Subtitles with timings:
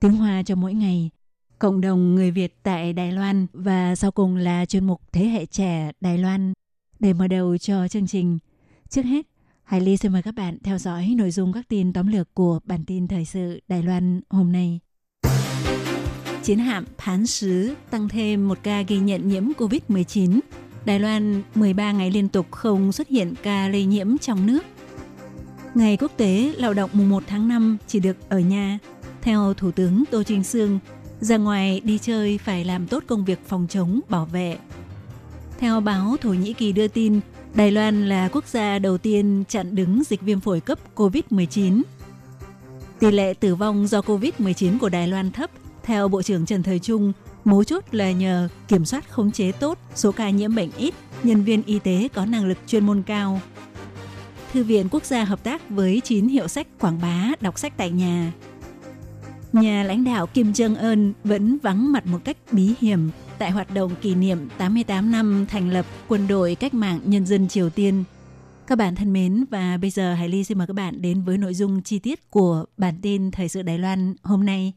[0.00, 1.10] tiếng Hoa cho mỗi ngày,
[1.58, 5.46] cộng đồng người Việt tại Đài Loan và sau cùng là chuyên mục Thế hệ
[5.46, 6.52] trẻ Đài Loan.
[7.00, 8.38] Để mở đầu cho chương trình,
[8.88, 9.26] trước hết,
[9.64, 12.60] Hải Ly xin mời các bạn theo dõi nội dung các tin tóm lược của
[12.64, 14.80] bản tin thời sự Đài Loan hôm nay.
[16.42, 20.40] Chiến hạm Phán Sứ tăng thêm một ca ghi nhận nhiễm COVID-19.
[20.84, 24.64] Đài Loan 13 ngày liên tục không xuất hiện ca lây nhiễm trong nước.
[25.74, 28.78] Ngày quốc tế lao động mùng 1 tháng 5 chỉ được ở nhà.
[29.24, 30.78] Theo Thủ tướng Tô Trinh Sương,
[31.20, 34.58] ra ngoài đi chơi phải làm tốt công việc phòng chống, bảo vệ.
[35.58, 37.20] Theo báo Thổ Nhĩ Kỳ đưa tin,
[37.54, 41.82] Đài Loan là quốc gia đầu tiên chặn đứng dịch viêm phổi cấp COVID-19.
[42.98, 45.50] Tỷ lệ tử vong do COVID-19 của Đài Loan thấp,
[45.82, 47.12] theo Bộ trưởng Trần Thời Trung,
[47.44, 51.44] mấu chốt là nhờ kiểm soát khống chế tốt, số ca nhiễm bệnh ít, nhân
[51.44, 53.40] viên y tế có năng lực chuyên môn cao.
[54.52, 57.90] Thư viện Quốc gia hợp tác với 9 hiệu sách quảng bá đọc sách tại
[57.90, 58.32] nhà.
[59.54, 63.92] Nhà lãnh đạo Kim Jong-un vẫn vắng mặt một cách bí hiểm tại hoạt động
[64.02, 68.04] kỷ niệm 88 năm thành lập Quân đội Cách mạng Nhân dân Triều Tiên.
[68.66, 71.38] Các bạn thân mến và bây giờ Hải Ly xin mời các bạn đến với
[71.38, 74.72] nội dung chi tiết của bản tin Thời sự Đài Loan hôm nay.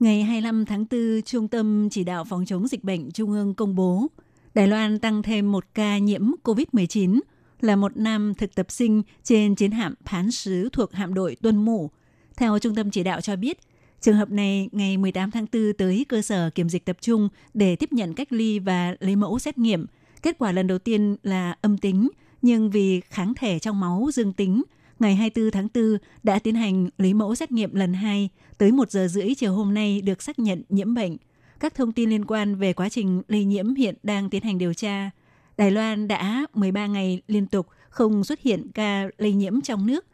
[0.00, 3.74] Ngày 25 tháng 4, Trung tâm Chỉ đạo Phòng chống dịch bệnh Trung ương công
[3.74, 4.06] bố
[4.54, 7.20] Đài Loan tăng thêm một ca nhiễm COVID-19
[7.60, 11.56] là một nam thực tập sinh trên chiến hạm Phán Sứ thuộc hạm đội Tuân
[11.56, 11.90] Mũ.
[12.36, 13.58] Theo Trung tâm Chỉ đạo cho biết,
[14.00, 17.76] trường hợp này ngày 18 tháng 4 tới cơ sở kiểm dịch tập trung để
[17.76, 19.86] tiếp nhận cách ly và lấy mẫu xét nghiệm.
[20.22, 22.08] Kết quả lần đầu tiên là âm tính,
[22.42, 24.62] nhưng vì kháng thể trong máu dương tính,
[24.98, 28.90] ngày 24 tháng 4 đã tiến hành lấy mẫu xét nghiệm lần 2, tới 1
[28.90, 31.16] giờ rưỡi chiều hôm nay được xác nhận nhiễm bệnh.
[31.60, 34.74] Các thông tin liên quan về quá trình lây nhiễm hiện đang tiến hành điều
[34.74, 35.10] tra.
[35.58, 40.06] Đài Loan đã 13 ngày liên tục không xuất hiện ca lây nhiễm trong nước.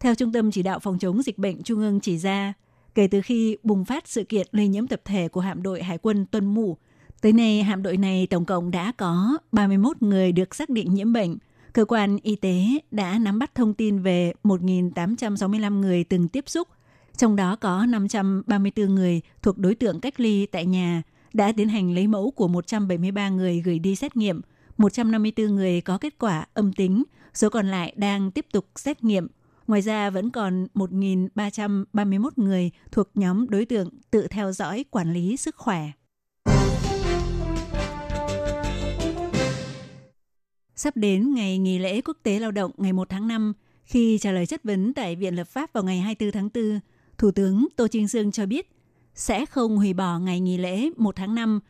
[0.00, 2.52] Theo Trung tâm Chỉ đạo Phòng chống dịch bệnh Trung ương chỉ ra,
[2.94, 5.98] kể từ khi bùng phát sự kiện lây nhiễm tập thể của hạm đội Hải
[5.98, 6.76] quân Tuân Mũ,
[7.20, 11.12] tới nay hạm đội này tổng cộng đã có 31 người được xác định nhiễm
[11.12, 11.36] bệnh.
[11.72, 16.68] Cơ quan y tế đã nắm bắt thông tin về 1.865 người từng tiếp xúc,
[17.16, 21.94] trong đó có 534 người thuộc đối tượng cách ly tại nhà, đã tiến hành
[21.94, 24.40] lấy mẫu của 173 người gửi đi xét nghiệm,
[24.76, 27.04] 154 người có kết quả âm tính,
[27.34, 29.26] số còn lại đang tiếp tục xét nghiệm.
[29.66, 35.36] Ngoài ra vẫn còn 1.331 người thuộc nhóm đối tượng tự theo dõi quản lý
[35.36, 35.90] sức khỏe.
[40.74, 43.52] Sắp đến ngày nghỉ lễ quốc tế lao động ngày 1 tháng 5,
[43.84, 46.80] khi trả lời chất vấn tại Viện Lập pháp vào ngày 24 tháng 4,
[47.18, 48.70] Thủ tướng Tô Trinh Sương cho biết
[49.14, 51.60] sẽ không hủy bỏ ngày nghỉ lễ 1 tháng 5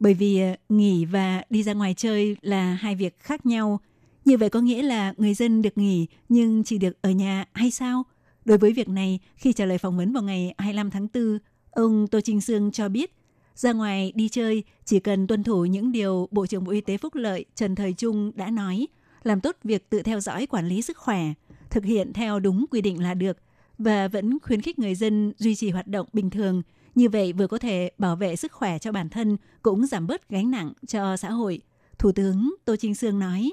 [0.00, 3.80] bởi vì ờ, nghỉ và đi ra ngoài chơi là hai việc khác nhau.
[4.24, 7.70] Như vậy có nghĩa là người dân được nghỉ nhưng chỉ được ở nhà hay
[7.70, 8.02] sao?
[8.44, 11.38] Đối với việc này, khi trả lời phỏng vấn vào ngày 25 tháng 4,
[11.70, 13.10] ông Tô Trinh Sương cho biết
[13.54, 16.96] ra ngoài đi chơi chỉ cần tuân thủ những điều Bộ trưởng Bộ Y tế
[16.96, 18.86] Phúc Lợi Trần Thời Trung đã nói,
[19.22, 21.24] làm tốt việc tự theo dõi quản lý sức khỏe,
[21.70, 23.36] thực hiện theo đúng quy định là được
[23.78, 26.62] và vẫn khuyến khích người dân duy trì hoạt động bình thường.
[26.94, 30.28] Như vậy vừa có thể bảo vệ sức khỏe cho bản thân, cũng giảm bớt
[30.28, 31.60] gánh nặng cho xã hội.
[31.98, 33.52] Thủ tướng Tô Trinh Sương nói.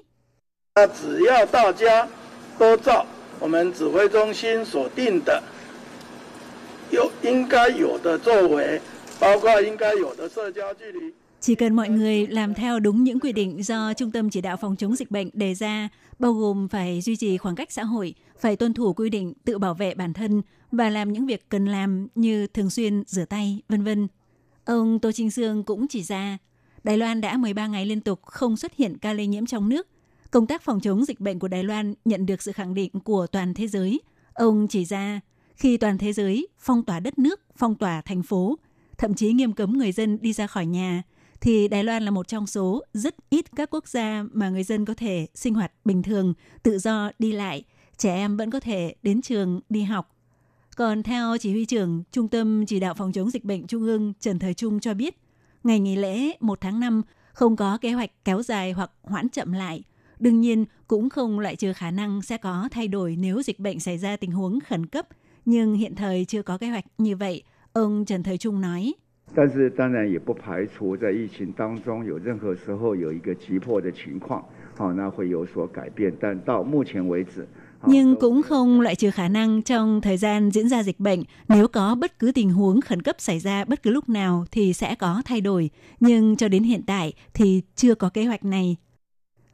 [11.42, 14.58] Chỉ cần mọi người làm theo đúng những quy định do Trung tâm Chỉ đạo
[14.58, 15.90] Phòng chống dịch bệnh đề ra,
[16.20, 19.58] bao gồm phải duy trì khoảng cách xã hội, phải tuân thủ quy định tự
[19.58, 20.42] bảo vệ bản thân
[20.72, 24.08] và làm những việc cần làm như thường xuyên rửa tay, vân vân.
[24.66, 26.38] Ông Tô Trinh Sương cũng chỉ ra,
[26.84, 29.88] Đài Loan đã 13 ngày liên tục không xuất hiện ca lây nhiễm trong nước.
[30.32, 33.28] công tác phòng chống dịch bệnh của Đài Loan nhận được sự khẳng định của
[33.28, 34.02] toàn thế giới.
[34.34, 35.20] Ông chỉ ra,
[35.56, 38.58] khi toàn thế giới phong tỏa đất nước, phong tỏa thành phố,
[38.98, 41.04] thậm chí nghiêm cấm người dân đi ra khỏi nhà,
[41.42, 44.86] thì Đài Loan là một trong số rất ít các quốc gia mà người dân
[44.86, 46.34] có thể sinh hoạt bình thường,
[46.64, 47.64] tự do đi lại,
[48.01, 50.17] trẻ em vẫn có thể đến trường đi học.
[50.77, 54.13] Còn theo chỉ huy trưởng Trung tâm Chỉ đạo Phòng chống dịch bệnh Trung ương
[54.21, 55.17] Trần Thời Trung cho biết,
[55.65, 57.03] ngày nghỉ lễ 1 tháng 5
[57.33, 59.83] không có kế hoạch kéo dài hoặc hoãn chậm lại.
[60.19, 63.81] Đương nhiên, cũng không loại trừ khả năng sẽ có thay đổi nếu dịch bệnh
[63.81, 65.07] xảy ra tình huống khẩn cấp,
[65.45, 67.43] nhưng hiện thời chưa có kế hoạch như vậy,
[67.73, 68.95] ông Trần Thời Trung nói.
[69.35, 74.45] 但是当然也不排除在疫情当中有任何时候有一个急迫的情况，
[74.77, 76.15] 好，那会有所改变。
[76.21, 77.47] 但到目前为止，
[77.88, 81.68] nhưng cũng không loại trừ khả năng trong thời gian diễn ra dịch bệnh, nếu
[81.68, 84.96] có bất cứ tình huống khẩn cấp xảy ra bất cứ lúc nào thì sẽ
[84.96, 85.70] có thay đổi.
[86.00, 88.76] Nhưng cho đến hiện tại thì chưa có kế hoạch này.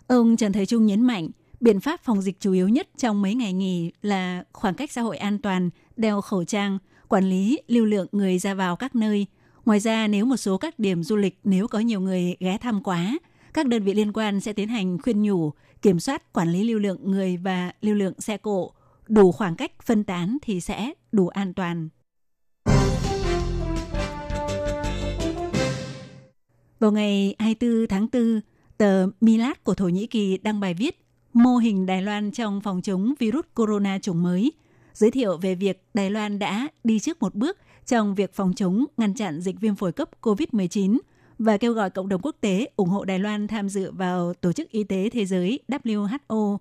[0.07, 1.29] Ông Trần Thế Trung nhấn mạnh,
[1.59, 5.01] biện pháp phòng dịch chủ yếu nhất trong mấy ngày nghỉ là khoảng cách xã
[5.01, 6.77] hội an toàn, đeo khẩu trang,
[7.07, 9.25] quản lý lưu lượng người ra vào các nơi.
[9.65, 12.83] Ngoài ra, nếu một số các điểm du lịch nếu có nhiều người ghé thăm
[12.83, 13.17] quá,
[13.53, 15.51] các đơn vị liên quan sẽ tiến hành khuyên nhủ,
[15.81, 18.71] kiểm soát quản lý lưu lượng người và lưu lượng xe cộ.
[19.07, 21.89] Đủ khoảng cách phân tán thì sẽ đủ an toàn.
[26.79, 28.41] Vào ngày 24 tháng 4,
[28.77, 32.81] tờ Milat của Thổ Nhĩ Kỳ đăng bài viết mô hình Đài Loan trong phòng
[32.81, 34.51] chống virus corona chủng mới,
[34.93, 38.85] giới thiệu về việc Đài Loan đã đi trước một bước trong việc phòng chống
[38.97, 40.97] ngăn chặn dịch viêm phổi cấp COVID-19
[41.39, 44.51] và kêu gọi cộng đồng quốc tế ủng hộ Đài Loan tham dự vào Tổ
[44.51, 46.57] chức Y tế Thế giới WHO.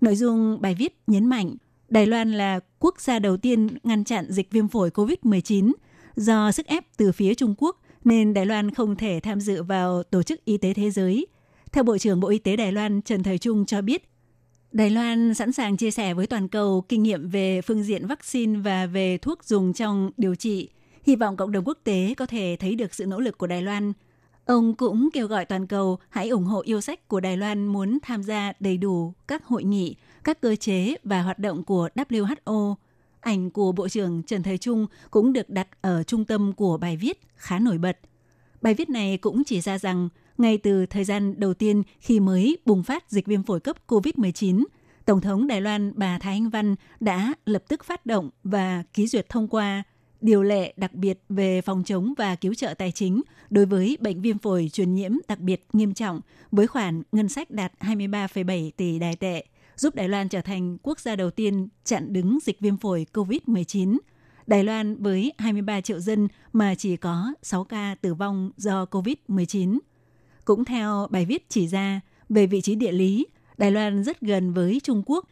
[0.00, 1.56] Nội dung bài viết nhấn mạnh
[1.88, 5.72] Đài Loan là quốc gia đầu tiên ngăn chặn dịch viêm phổi COVID-19
[6.16, 10.02] do sức ép từ phía Trung Quốc nên Đài Loan không thể tham dự vào
[10.02, 11.26] Tổ chức Y tế Thế giới.
[11.72, 14.08] Theo Bộ trưởng Bộ Y tế Đài Loan Trần Thời Trung cho biết,
[14.72, 18.58] Đài Loan sẵn sàng chia sẻ với toàn cầu kinh nghiệm về phương diện vaccine
[18.58, 20.68] và về thuốc dùng trong điều trị.
[21.02, 23.62] Hy vọng cộng đồng quốc tế có thể thấy được sự nỗ lực của Đài
[23.62, 23.92] Loan.
[24.46, 27.98] Ông cũng kêu gọi toàn cầu hãy ủng hộ yêu sách của Đài Loan muốn
[28.02, 32.74] tham gia đầy đủ các hội nghị, các cơ chế và hoạt động của WHO.
[33.20, 36.96] Ảnh của Bộ trưởng Trần Thời Trung cũng được đặt ở trung tâm của bài
[36.96, 37.98] viết khá nổi bật.
[38.62, 40.08] Bài viết này cũng chỉ ra rằng
[40.38, 44.64] ngay từ thời gian đầu tiên khi mới bùng phát dịch viêm phổi cấp COVID-19,
[45.04, 49.06] Tổng thống Đài Loan bà Thái Anh Văn đã lập tức phát động và ký
[49.06, 49.82] duyệt thông qua
[50.26, 54.22] điều lệ đặc biệt về phòng chống và cứu trợ tài chính đối với bệnh
[54.22, 56.20] viêm phổi truyền nhiễm đặc biệt nghiêm trọng
[56.52, 59.44] với khoản ngân sách đạt 23,7 tỷ đài tệ,
[59.76, 63.98] giúp Đài Loan trở thành quốc gia đầu tiên chặn đứng dịch viêm phổi COVID-19.
[64.46, 69.78] Đài Loan với 23 triệu dân mà chỉ có 6 ca tử vong do COVID-19.
[70.44, 73.26] Cũng theo bài viết chỉ ra, về vị trí địa lý,
[73.58, 75.28] Đài Loan rất gần với Trung Quốc,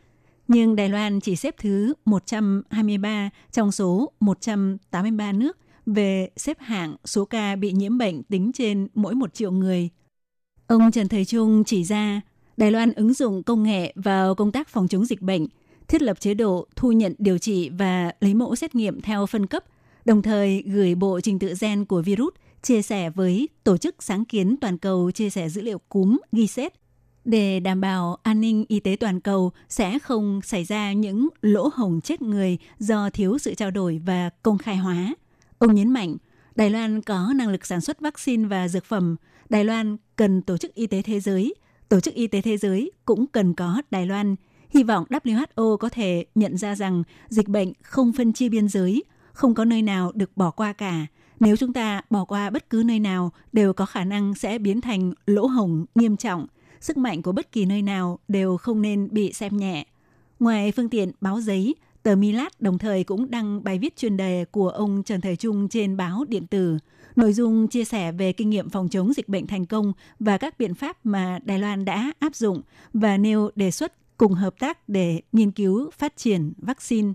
[0.49, 7.25] nhưng Đài Loan chỉ xếp thứ 123 trong số 183 nước về xếp hạng số
[7.25, 9.91] ca bị nhiễm bệnh tính trên mỗi một triệu người.
[10.67, 12.21] Ông Trần Thời Trung chỉ ra,
[12.57, 15.47] Đài Loan ứng dụng công nghệ vào công tác phòng chống dịch bệnh,
[15.89, 19.47] thiết lập chế độ thu nhận điều trị và lấy mẫu xét nghiệm theo phân
[19.47, 19.65] cấp,
[20.05, 24.25] đồng thời gửi bộ trình tự gen của virus chia sẻ với Tổ chức Sáng
[24.25, 26.84] kiến Toàn cầu chia sẻ dữ liệu cúm GISET
[27.25, 31.71] để đảm bảo an ninh y tế toàn cầu sẽ không xảy ra những lỗ
[31.75, 35.15] hồng chết người do thiếu sự trao đổi và công khai hóa.
[35.59, 36.17] Ông nhấn mạnh,
[36.55, 39.17] Đài Loan có năng lực sản xuất vaccine và dược phẩm.
[39.49, 41.55] Đài Loan cần Tổ chức Y tế Thế giới.
[41.89, 44.37] Tổ chức Y tế Thế giới cũng cần có Đài Loan.
[44.71, 49.05] Hy vọng WHO có thể nhận ra rằng dịch bệnh không phân chia biên giới,
[49.33, 51.07] không có nơi nào được bỏ qua cả.
[51.41, 54.81] Nếu chúng ta bỏ qua bất cứ nơi nào đều có khả năng sẽ biến
[54.81, 56.47] thành lỗ hổng nghiêm trọng–
[56.85, 59.87] sức mạnh của bất kỳ nơi nào đều không nên bị xem nhẹ.
[60.41, 64.45] Ngoài phương tiện báo giấy, tờ Milat đồng thời cũng đăng bài viết chuyên đề
[64.51, 66.79] của ông Trần Thời Trung trên báo điện tử.
[67.17, 70.59] Nội dung chia sẻ về kinh nghiệm phòng chống dịch bệnh thành công và các
[70.59, 72.63] biện pháp mà Đài Loan đã áp dụng
[72.93, 77.13] và nêu đề xuất cùng hợp tác để nghiên cứu phát triển vaccine.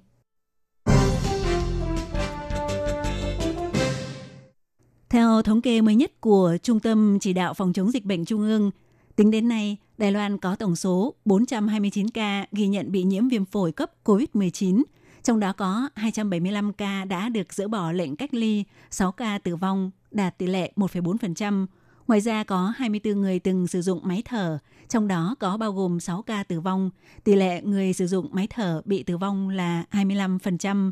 [5.09, 8.41] Theo thống kê mới nhất của Trung tâm Chỉ đạo Phòng chống dịch bệnh Trung
[8.41, 8.71] ương,
[9.19, 13.45] Tính đến nay, Đài Loan có tổng số 429 ca ghi nhận bị nhiễm viêm
[13.45, 14.83] phổi cấp COVID-19,
[15.23, 19.55] trong đó có 275 ca đã được dỡ bỏ lệnh cách ly, 6 ca tử
[19.55, 21.65] vong, đạt tỷ lệ 1,4%.
[22.07, 24.57] Ngoài ra có 24 người từng sử dụng máy thở,
[24.89, 26.89] trong đó có bao gồm 6 ca tử vong.
[27.23, 30.91] Tỷ lệ người sử dụng máy thở bị tử vong là 25%.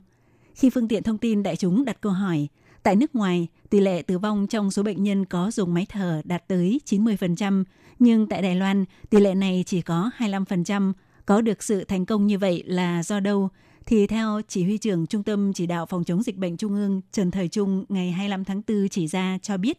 [0.55, 2.48] Khi phương tiện thông tin đại chúng đặt câu hỏi,
[2.88, 6.22] Tại nước ngoài, tỷ lệ tử vong trong số bệnh nhân có dùng máy thở
[6.25, 7.63] đạt tới 90%,
[8.00, 10.94] nhưng tại Đài Loan, tỷ lệ này chỉ có 25%.
[11.25, 13.50] Có được sự thành công như vậy là do đâu?
[13.86, 17.01] Thì theo chỉ huy trưởng Trung tâm Chỉ đạo Phòng chống dịch bệnh Trung ương
[17.12, 19.77] Trần Thời Trung ngày 25 tháng 4 chỉ ra cho biết,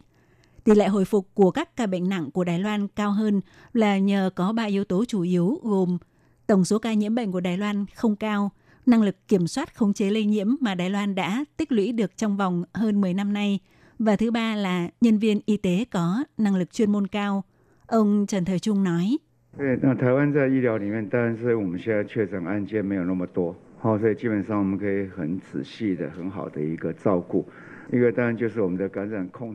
[0.65, 3.41] tỷ lệ hồi phục của các ca bệnh nặng của Đài Loan cao hơn
[3.73, 5.99] là nhờ có ba yếu tố chủ yếu gồm
[6.47, 8.51] tổng số ca nhiễm bệnh của Đài Loan không cao,
[8.87, 12.17] năng lực kiểm soát khống chế lây nhiễm mà Đài Loan đã tích lũy được
[12.17, 13.59] trong vòng hơn 10 năm nay.
[13.99, 17.45] Và thứ ba là nhân viên y tế có năng lực chuyên môn cao.
[17.89, 19.17] Ông Trần Thời Trung nói.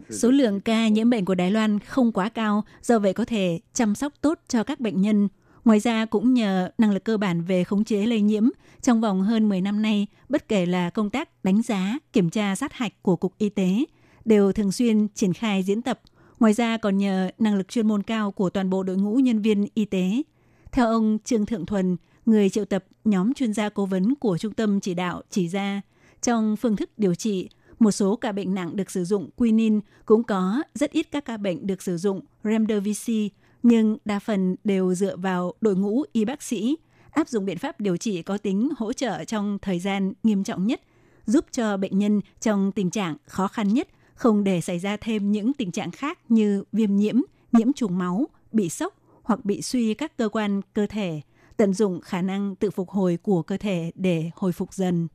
[0.10, 3.60] Số lượng ca nhiễm bệnh của Đài Loan không quá cao, do vậy có thể
[3.74, 5.28] chăm sóc tốt cho các bệnh nhân.
[5.66, 8.44] Ngoài ra cũng nhờ năng lực cơ bản về khống chế lây nhiễm,
[8.82, 12.56] trong vòng hơn 10 năm nay, bất kể là công tác đánh giá, kiểm tra
[12.56, 13.86] sát hạch của Cục Y tế,
[14.26, 16.00] đều thường xuyên triển khai diễn tập.
[16.44, 19.42] Ngoài ra còn nhờ năng lực chuyên môn cao của toàn bộ đội ngũ nhân
[19.42, 20.22] viên y tế.
[20.72, 24.54] Theo ông Trương Thượng Thuần, người triệu tập nhóm chuyên gia cố vấn của Trung
[24.54, 25.82] tâm Chỉ đạo chỉ ra,
[26.22, 30.24] trong phương thức điều trị, một số ca bệnh nặng được sử dụng quinin, cũng
[30.24, 33.32] có rất ít các ca bệnh được sử dụng remdesivir,
[33.64, 36.78] nhưng đa phần đều dựa vào đội ngũ y bác sĩ,
[37.12, 40.68] áp dụng biện pháp điều trị có tính hỗ trợ trong thời gian nghiêm trọng
[40.68, 40.82] nhất,
[41.26, 45.32] giúp cho bệnh nhân trong tình trạng khó khăn nhất không để xảy ra thêm
[45.32, 47.16] những tình trạng khác như viêm nhiễm,
[47.52, 48.94] nhiễm trùng máu, bị sốc
[49.24, 51.22] hoặc bị suy các cơ quan cơ thể,
[51.58, 55.08] tận dụng khả năng tự phục hồi của cơ thể để hồi phục dần.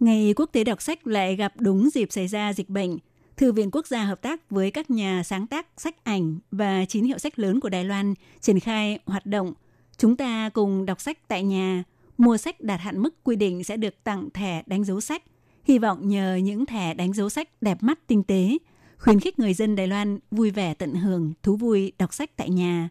[0.00, 2.98] Ngày quốc tế đọc sách lại gặp đúng dịp xảy ra dịch bệnh.
[3.36, 7.04] Thư viện Quốc gia hợp tác với các nhà sáng tác sách ảnh và chín
[7.04, 9.54] hiệu sách lớn của Đài Loan triển khai hoạt động
[10.00, 11.82] Chúng ta cùng đọc sách tại nhà,
[12.20, 15.22] mua sách đạt hạn mức quy định sẽ được tặng thẻ đánh dấu sách.
[15.64, 18.58] Hy vọng nhờ những thẻ đánh dấu sách đẹp mắt tinh tế,
[18.98, 22.50] khuyến khích người dân Đài Loan vui vẻ tận hưởng thú vui đọc sách tại
[22.50, 22.88] nhà.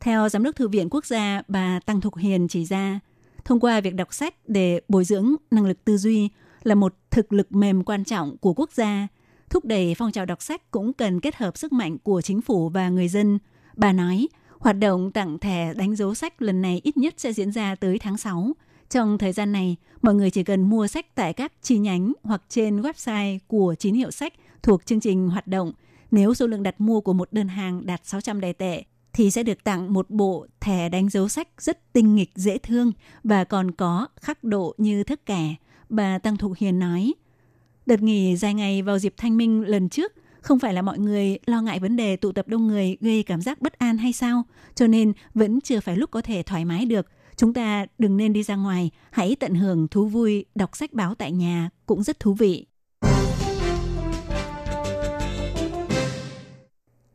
[0.00, 3.00] Theo Giám đốc Thư viện Quốc gia bà Tăng Thục Hiền chỉ ra,
[3.44, 6.28] thông qua việc đọc sách để bồi dưỡng năng lực tư duy
[6.62, 9.08] là một thực lực mềm quan trọng của quốc gia.
[9.50, 12.68] Thúc đẩy phong trào đọc sách cũng cần kết hợp sức mạnh của chính phủ
[12.68, 13.38] và người dân.
[13.76, 14.28] Bà nói,
[14.64, 17.98] hoạt động tặng thẻ đánh dấu sách lần này ít nhất sẽ diễn ra tới
[17.98, 18.52] tháng 6.
[18.90, 22.42] Trong thời gian này, mọi người chỉ cần mua sách tại các chi nhánh hoặc
[22.48, 25.72] trên website của chín hiệu sách thuộc chương trình hoạt động.
[26.10, 29.42] Nếu số lượng đặt mua của một đơn hàng đạt 600 đài tệ, thì sẽ
[29.42, 32.92] được tặng một bộ thẻ đánh dấu sách rất tinh nghịch dễ thương
[33.24, 35.54] và còn có khắc độ như thức kẻ.
[35.88, 37.12] Bà Tăng Thục Hiền nói,
[37.86, 40.12] đợt nghỉ dài ngày vào dịp thanh minh lần trước
[40.44, 43.40] không phải là mọi người lo ngại vấn đề tụ tập đông người gây cảm
[43.40, 44.42] giác bất an hay sao?
[44.74, 47.06] Cho nên vẫn chưa phải lúc có thể thoải mái được.
[47.36, 51.14] Chúng ta đừng nên đi ra ngoài, hãy tận hưởng thú vui, đọc sách báo
[51.14, 52.66] tại nhà cũng rất thú vị.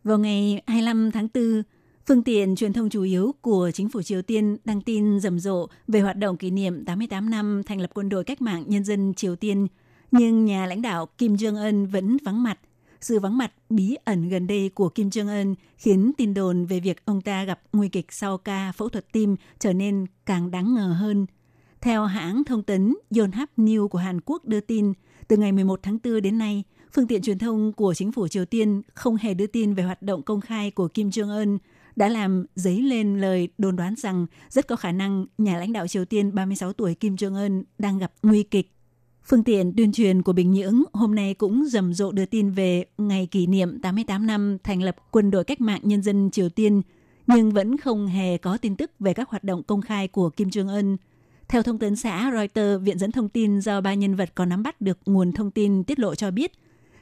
[0.03, 1.63] Vào ngày 25 tháng 4,
[2.07, 5.67] phương tiện truyền thông chủ yếu của chính phủ Triều Tiên đăng tin rầm rộ
[5.87, 9.13] về hoạt động kỷ niệm 88 năm thành lập quân đội cách mạng nhân dân
[9.13, 9.67] Triều Tiên.
[10.11, 12.59] Nhưng nhà lãnh đạo Kim Jong-un vẫn vắng mặt.
[13.01, 17.05] Sự vắng mặt bí ẩn gần đây của Kim Jong-un khiến tin đồn về việc
[17.05, 20.95] ông ta gặp nguy kịch sau ca phẫu thuật tim trở nên càng đáng ngờ
[20.99, 21.25] hơn.
[21.81, 24.93] Theo hãng thông tấn Yonhap News của Hàn Quốc đưa tin,
[25.27, 26.63] từ ngày 11 tháng 4 đến nay,
[26.93, 30.01] phương tiện truyền thông của chính phủ Triều Tiên không hề đưa tin về hoạt
[30.01, 31.57] động công khai của Kim Jong-un,
[31.95, 35.87] đã làm dấy lên lời đồn đoán rằng rất có khả năng nhà lãnh đạo
[35.87, 38.71] Triều Tiên 36 tuổi Kim Jong-un đang gặp nguy kịch.
[39.29, 42.85] Phương tiện tuyên truyền của Bình Nhưỡng hôm nay cũng rầm rộ đưa tin về
[42.97, 46.81] ngày kỷ niệm 88 năm thành lập quân đội cách mạng nhân dân Triều Tiên,
[47.27, 50.47] nhưng vẫn không hề có tin tức về các hoạt động công khai của Kim
[50.47, 50.97] Jong-un.
[51.47, 54.63] Theo thông tấn xã Reuters, viện dẫn thông tin do ba nhân vật có nắm
[54.63, 56.51] bắt được nguồn thông tin tiết lộ cho biết,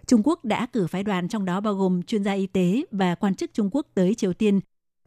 [0.08, 3.16] Trung Quốc đã cử phái đoàn trong đó bao gồm chuyên gia y tế và
[3.16, 4.60] quan chức Trung Quốc tới Triều Tiên.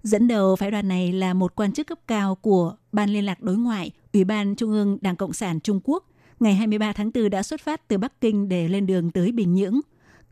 [0.03, 3.43] Dẫn đầu phái đoàn này là một quan chức cấp cao của Ban Liên lạc
[3.43, 6.10] Đối ngoại, Ủy ban Trung ương Đảng Cộng sản Trung Quốc,
[6.41, 9.55] ngày 23 tháng 4 đã xuất phát từ Bắc Kinh để lên đường tới Bình
[9.55, 9.81] Nhưỡng.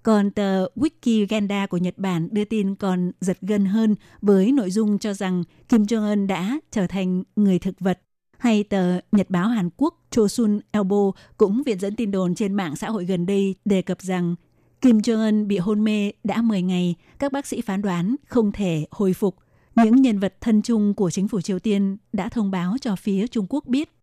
[0.03, 4.99] Còn tờ Wikiganda của Nhật Bản đưa tin còn giật gân hơn với nội dung
[4.99, 8.01] cho rằng Kim Jong-un đã trở thành người thực vật.
[8.39, 12.77] Hay tờ Nhật báo Hàn Quốc Chosun Elbo cũng viện dẫn tin đồn trên mạng
[12.77, 14.35] xã hội gần đây đề cập rằng
[14.81, 18.87] Kim Jong-un bị hôn mê đã 10 ngày, các bác sĩ phán đoán không thể
[18.91, 19.37] hồi phục.
[19.75, 23.27] Những nhân vật thân chung của chính phủ Triều Tiên đã thông báo cho phía
[23.27, 23.98] Trung Quốc biết.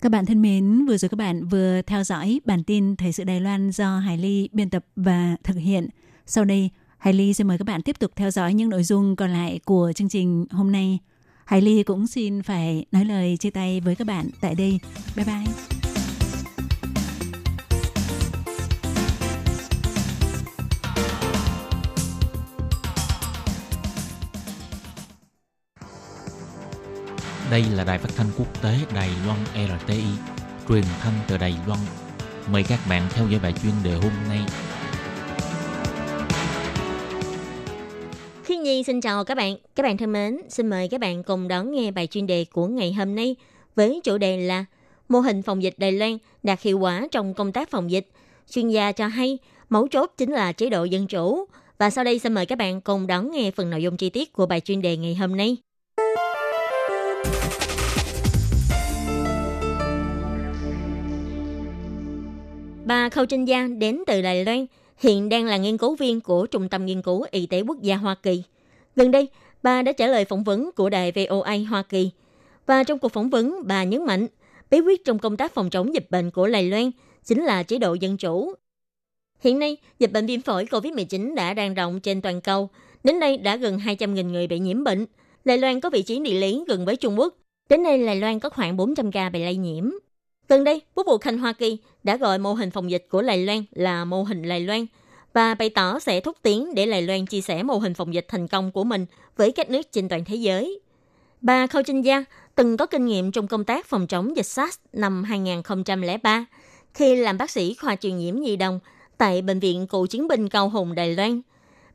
[0.00, 3.24] Các bạn thân mến, vừa rồi các bạn vừa theo dõi bản tin Thời sự
[3.24, 5.88] Đài Loan do Hải Ly biên tập và thực hiện.
[6.26, 9.16] Sau đây, Hải Ly xin mời các bạn tiếp tục theo dõi những nội dung
[9.16, 10.98] còn lại của chương trình hôm nay.
[11.44, 14.78] Hải Ly cũng xin phải nói lời chia tay với các bạn tại đây.
[15.16, 15.79] Bye bye!
[27.50, 30.04] Đây là đài phát thanh quốc tế Đài Loan RTI,
[30.68, 31.80] truyền thanh từ Đài Loan.
[32.52, 34.38] Mời các bạn theo dõi bài chuyên đề hôm nay.
[38.46, 39.56] Thiên Nhi xin chào các bạn.
[39.74, 42.66] Các bạn thân mến, xin mời các bạn cùng đón nghe bài chuyên đề của
[42.66, 43.36] ngày hôm nay
[43.74, 44.64] với chủ đề là
[45.08, 48.08] Mô hình phòng dịch Đài Loan đạt hiệu quả trong công tác phòng dịch.
[48.50, 49.38] Chuyên gia cho hay
[49.68, 51.44] mấu chốt chính là chế độ dân chủ.
[51.78, 54.32] Và sau đây xin mời các bạn cùng đón nghe phần nội dung chi tiết
[54.32, 55.56] của bài chuyên đề ngày hôm nay.
[62.90, 64.66] Bà Khâu Trinh Gia đến từ Đài Loan,
[64.98, 67.96] hiện đang là nghiên cứu viên của Trung tâm Nghiên cứu Y tế Quốc gia
[67.96, 68.42] Hoa Kỳ.
[68.96, 69.28] Gần đây,
[69.62, 72.10] bà đã trả lời phỏng vấn của đài VOA Hoa Kỳ.
[72.66, 74.26] Và trong cuộc phỏng vấn, bà nhấn mạnh,
[74.70, 76.90] bí quyết trong công tác phòng chống dịch bệnh của Đài Loan
[77.24, 78.54] chính là chế độ dân chủ.
[79.40, 82.68] Hiện nay, dịch bệnh viêm phổi COVID-19 đã đang rộng trên toàn cầu.
[83.04, 85.06] Đến nay đã gần 200.000 người bị nhiễm bệnh.
[85.44, 87.34] Đài Loan có vị trí địa lý gần với Trung Quốc.
[87.68, 89.90] Đến nay, Đài Loan có khoảng 400 ca bị lây nhiễm.
[90.50, 93.44] Gần đây, Quốc vụ Khanh Hoa Kỳ đã gọi mô hình phòng dịch của Lài
[93.46, 94.86] Loan là mô hình Lài Loan
[95.32, 98.24] và bày tỏ sẽ thúc tiến để Lài Loan chia sẻ mô hình phòng dịch
[98.28, 100.80] thành công của mình với các nước trên toàn thế giới.
[101.40, 104.78] Bà Khâu Trinh Gia từng có kinh nghiệm trong công tác phòng chống dịch SARS
[104.92, 106.44] năm 2003
[106.94, 108.80] khi làm bác sĩ khoa truyền nhiễm nhi đồng
[109.18, 111.40] tại Bệnh viện Cựu Chiến binh Cao Hùng Đài Loan.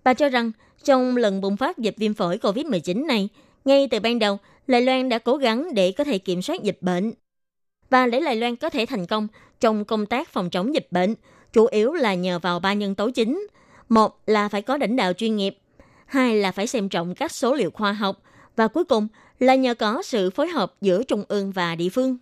[0.03, 0.51] Bà cho rằng
[0.83, 3.29] trong lần bùng phát dịch viêm phổi COVID-19 này,
[3.65, 6.77] ngay từ ban đầu, Lài Loan đã cố gắng để có thể kiểm soát dịch
[6.81, 7.13] bệnh
[7.89, 9.27] và để Đài Loan có thể thành công
[9.60, 11.15] trong công tác phòng chống dịch bệnh,
[11.54, 13.48] chủ yếu là nhờ vào ba nhân tố chính.
[13.89, 15.58] Một là phải có lãnh đạo chuyên nghiệp,
[16.06, 18.22] hai là phải xem trọng các số liệu khoa học
[18.56, 19.08] và cuối cùng
[19.39, 22.18] là nhờ có sự phối hợp giữa trung ương và địa phương.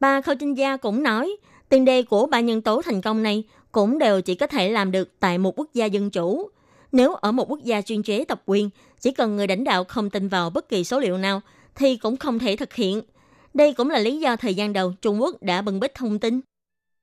[0.00, 1.36] Bà Khâu Trinh Gia cũng nói,
[1.68, 4.92] tiền đề của ba nhân tố thành công này cũng đều chỉ có thể làm
[4.92, 6.50] được tại một quốc gia dân chủ.
[6.92, 8.70] Nếu ở một quốc gia chuyên chế tập quyền,
[9.00, 11.40] chỉ cần người lãnh đạo không tin vào bất kỳ số liệu nào
[11.74, 13.02] thì cũng không thể thực hiện–
[13.56, 16.40] đây cũng là lý do thời gian đầu Trung Quốc đã bừng bít thông tin.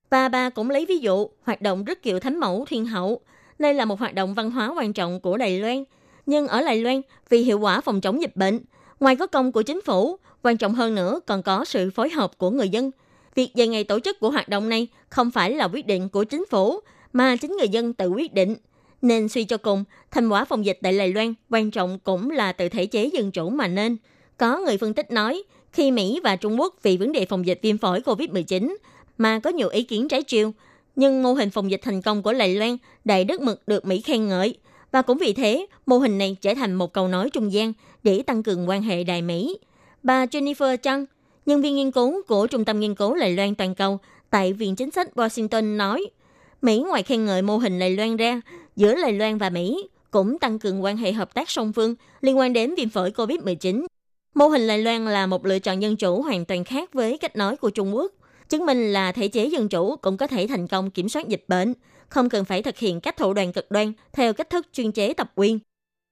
[0.10, 3.22] Và bà cũng lấy ví dụ hoạt động rất kiệu thánh mẫu thiên hậu.
[3.60, 5.84] Đây là một hoạt động văn hóa quan trọng của Đài Loan.
[6.26, 8.60] Nhưng ở Đài Loan, vì hiệu quả phòng chống dịch bệnh,
[9.00, 12.38] ngoài có công của chính phủ, quan trọng hơn nữa còn có sự phối hợp
[12.38, 12.92] của người dân.
[13.36, 16.24] Việc về ngày tổ chức của hoạt động này không phải là quyết định của
[16.24, 16.80] chính phủ,
[17.14, 18.56] mà chính người dân tự quyết định.
[19.02, 22.52] Nên suy cho cùng, thành quả phòng dịch tại Đài Loan quan trọng cũng là
[22.52, 23.98] từ thể chế dân chủ mà nên.
[24.38, 27.60] Có người phân tích nói, khi Mỹ và Trung Quốc vì vấn đề phòng dịch
[27.62, 28.76] viêm phổi COVID-19
[29.18, 30.54] mà có nhiều ý kiến trái chiều,
[30.96, 34.02] nhưng mô hình phòng dịch thành công của Đài Loan đầy đất mực được Mỹ
[34.02, 34.58] khen ngợi.
[34.92, 38.22] Và cũng vì thế, mô hình này trở thành một cầu nói trung gian để
[38.22, 39.58] tăng cường quan hệ Đài Mỹ.
[40.04, 41.06] Bà Jennifer Chang,
[41.46, 44.76] nhân viên nghiên cứu của Trung tâm Nghiên cứu Đài Loan Toàn cầu tại Viện
[44.76, 46.06] Chính sách Washington nói,
[46.62, 48.42] Mỹ ngoài khen ngợi mô hình Đài Loan ra,
[48.76, 52.38] giữa Đài Loan và Mỹ cũng tăng cường quan hệ hợp tác song phương liên
[52.38, 53.86] quan đến viêm phổi COVID-19
[54.34, 57.36] Mô hình Đài Loan là một lựa chọn dân chủ hoàn toàn khác với cách
[57.36, 58.12] nói của Trung Quốc,
[58.50, 61.46] chứng minh là thể chế dân chủ cũng có thể thành công kiểm soát dịch
[61.48, 61.74] bệnh,
[62.10, 65.14] không cần phải thực hiện các thủ đoạn cực đoan theo cách thức chuyên chế
[65.14, 65.60] tập quyền.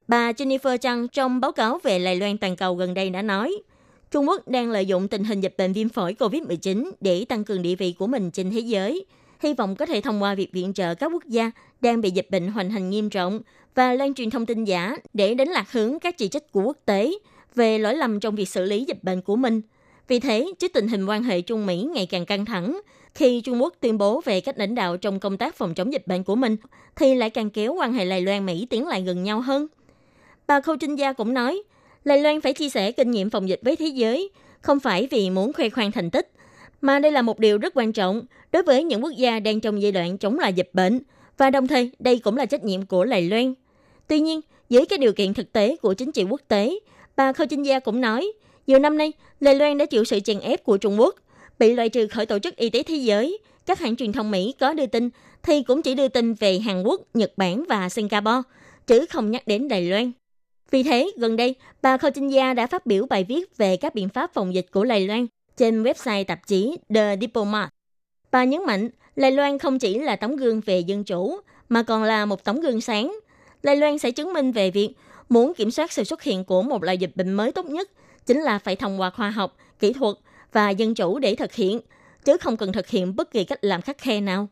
[0.08, 3.58] Bà Jennifer Chang trong báo cáo về Lai Loan toàn cầu gần đây đã nói,
[4.12, 7.62] Trung Quốc đang lợi dụng tình hình dịch bệnh viêm phổi COVID-19 để tăng cường
[7.62, 9.06] địa vị của mình trên thế giới,
[9.40, 12.28] hy vọng có thể thông qua việc viện trợ các quốc gia đang bị dịch
[12.32, 13.42] bệnh hoành hành nghiêm trọng
[13.76, 16.78] và lan truyền thông tin giả để đánh lạc hướng các chỉ trích của quốc
[16.86, 17.12] tế
[17.56, 19.62] về lỗi lầm trong việc xử lý dịch bệnh của mình.
[20.08, 22.82] Vì thế, trước tình hình quan hệ Trung Mỹ ngày càng căng thẳng,
[23.16, 26.08] khi Trung Quốc tuyên bố về cách lãnh đạo trong công tác phòng chống dịch
[26.08, 26.58] bệnh của mình,
[26.96, 29.68] thì lại càng kéo quan hệ Đài Loan Mỹ tiến lại gần nhau hơn.
[30.48, 31.64] Bà Khâu Trinh Gia cũng nói,
[32.06, 34.30] Đài Loan phải chia sẻ kinh nghiệm phòng dịch với thế giới,
[34.62, 36.32] không phải vì muốn khoe khoang thành tích,
[36.82, 39.82] mà đây là một điều rất quan trọng đối với những quốc gia đang trong
[39.82, 41.00] giai đoạn chống lại dịch bệnh,
[41.38, 43.54] và đồng thời đây cũng là trách nhiệm của Đài Loan.
[44.08, 46.80] Tuy nhiên, dưới các điều kiện thực tế của chính trị quốc tế,
[47.16, 48.32] Bà Khâu Trinh Gia cũng nói,
[48.68, 51.16] nhiều năm nay, Lê Loan đã chịu sự chèn ép của Trung Quốc,
[51.60, 53.38] bị loại trừ khỏi Tổ chức Y tế Thế giới.
[53.66, 55.10] Các hãng truyền thông Mỹ có đưa tin
[55.44, 58.42] thì cũng chỉ đưa tin về Hàn Quốc, Nhật Bản và Singapore,
[58.88, 60.12] chứ không nhắc đến Đài Loan.
[60.72, 63.96] Vì thế, gần đây, bà Khâu Trinh Gia đã phát biểu bài viết về các
[63.96, 67.70] biện pháp phòng dịch của Đài Loan trên website tạp chí The Diplomat.
[68.32, 72.04] Bà nhấn mạnh, Đài Loan không chỉ là tấm gương về dân chủ, mà còn
[72.04, 73.20] là một tấm gương sáng.
[73.64, 74.90] Đài Loan sẽ chứng minh về việc
[75.32, 77.90] Muốn kiểm soát sự xuất hiện của một loại dịch bệnh mới tốt nhất
[78.26, 80.16] chính là phải thông qua khoa học, kỹ thuật
[80.52, 81.80] và dân chủ để thực hiện,
[82.26, 84.48] chứ không cần thực hiện bất kỳ cách làm khắc khe nào.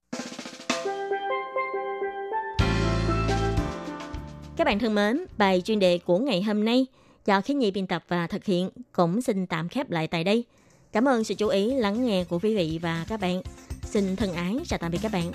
[4.57, 6.85] Các bạn thân mến, bài chuyên đề của ngày hôm nay
[7.25, 10.43] do khí nhi biên tập và thực hiện cũng xin tạm khép lại tại đây.
[10.91, 13.41] Cảm ơn sự chú ý lắng nghe của quý vị và các bạn.
[13.83, 15.31] Xin thân ái chào tạm biệt các bạn.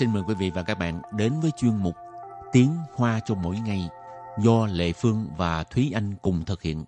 [0.00, 1.94] Xin mời quý vị và các bạn đến với chuyên mục
[2.52, 3.88] Tiếng Hoa cho mỗi ngày
[4.38, 6.84] do Lệ Phương và Thúy Anh cùng thực hiện.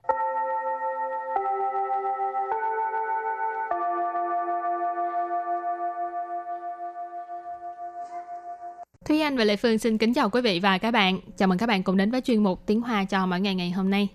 [9.09, 11.21] Thúy Anh và Lệ Phương xin kính chào quý vị và các bạn.
[11.37, 13.71] Chào mừng các bạn cùng đến với chuyên mục Tiếng Hoa cho mỗi ngày ngày
[13.71, 14.09] hôm nay.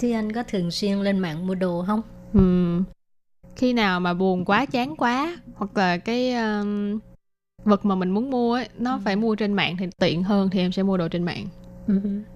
[0.00, 2.02] Thúy Anh có thường xuyên lên mạng mua đồ không?
[2.38, 2.84] Uhm,
[3.56, 6.98] khi nào mà buồn quá, chán quá, hoặc là cái um,
[7.64, 9.00] vật mà mình muốn mua ấy, nó ừ.
[9.04, 11.46] phải mua trên mạng thì tiện hơn thì em sẽ mua đồ trên mạng.
[11.86, 11.94] Ừ.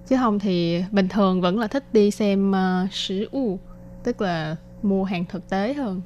[0.08, 3.58] Chứ không thì bình thường vẫn là thích đi xem uh, sử u,
[4.04, 6.02] tức là mua hàng thực tế hơn.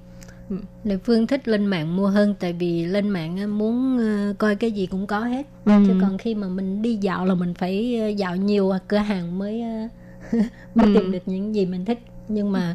[0.50, 0.56] Ừ.
[0.85, 3.98] Lệ Phương thích lên mạng mua hơn tại vì lên mạng muốn
[4.30, 5.46] uh, coi cái gì cũng có hết.
[5.64, 5.72] Ừ.
[5.87, 9.62] Chứ còn khi mà mình đi dạo là mình phải dạo nhiều cửa hàng mới
[9.62, 9.90] uh,
[10.74, 10.94] mới ừ.
[10.94, 11.98] tìm được những gì mình thích.
[12.28, 12.74] Nhưng mà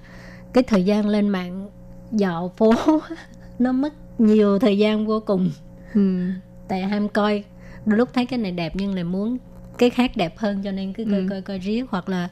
[0.54, 1.70] cái thời gian lên mạng
[2.12, 2.74] dạo phố
[3.60, 5.52] nó mất nhiều thời gian vô cùng
[5.96, 6.20] ừ.
[6.68, 7.44] tại ham coi
[7.86, 9.38] đôi lúc thấy cái này đẹp nhưng lại muốn
[9.78, 11.26] cái khác đẹp hơn cho nên cứ coi ừ.
[11.30, 12.30] coi coi riết hoặc là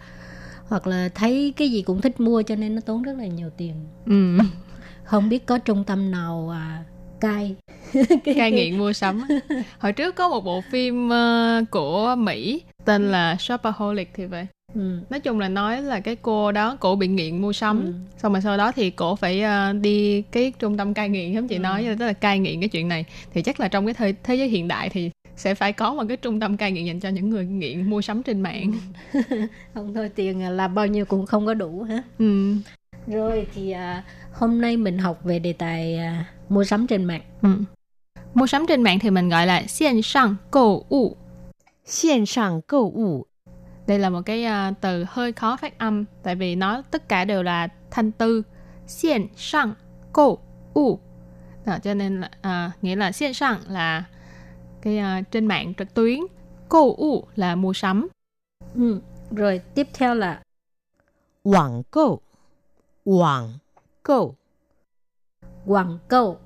[0.68, 3.50] hoặc là thấy cái gì cũng thích mua cho nên nó tốn rất là nhiều
[3.58, 3.74] tiền
[4.06, 4.38] ừ.
[5.04, 6.84] không biết có trung tâm nào à,
[7.20, 7.56] cai
[8.38, 9.24] cai nghiện mua sắm
[9.80, 15.00] hồi trước có một bộ phim uh, của mỹ tên là shopaholic thì vậy Ừ.
[15.10, 17.94] nói chung là nói là cái cô đó cổ bị nghiện mua sắm ừ.
[18.18, 21.48] xong mà sau đó thì cổ phải ờ, đi cái trung tâm cai nghiện giống
[21.48, 21.60] chị ừ.
[21.60, 24.36] nói tức là cai nghiện cái chuyện này thì chắc là trong cái thế, thế
[24.36, 27.10] giới hiện đại thì sẽ phải có một cái trung tâm cai nghiện dành cho
[27.10, 28.74] những người nghiện mua sắm trên mạng
[29.14, 29.20] ừ.
[29.74, 32.56] không thôi tiền à, là bao nhiêu cũng không có đủ hả ừ.
[33.08, 37.22] rồi thì à, hôm nay mình học về đề tài à, mua sắm trên mạng
[37.42, 37.50] ừ.
[38.34, 41.14] mua sắm trên mạng thì mình gọi là xiên sang cầu wu
[41.86, 43.33] xiên sang cầu wu
[43.88, 47.26] đây là một cái uh, từ hơi khó phát âm tại vì nó tất cả
[47.26, 48.44] đều là thanh tư.
[48.88, 49.74] Xiên sang
[50.14, 50.38] cô
[50.74, 51.00] u.
[51.66, 52.30] Đó, cho nên là
[52.68, 54.04] uh, nghĩa là xiên sang là
[54.82, 56.20] cái uh, trên mạng trực tuyến.
[56.70, 58.08] Cô u là mua sắm.
[58.76, 59.00] Ừ.
[59.32, 60.42] rồi tiếp theo là
[61.44, 62.20] quảng câu
[63.06, 63.50] quảng
[64.04, 64.36] câu
[65.66, 66.38] quảng câu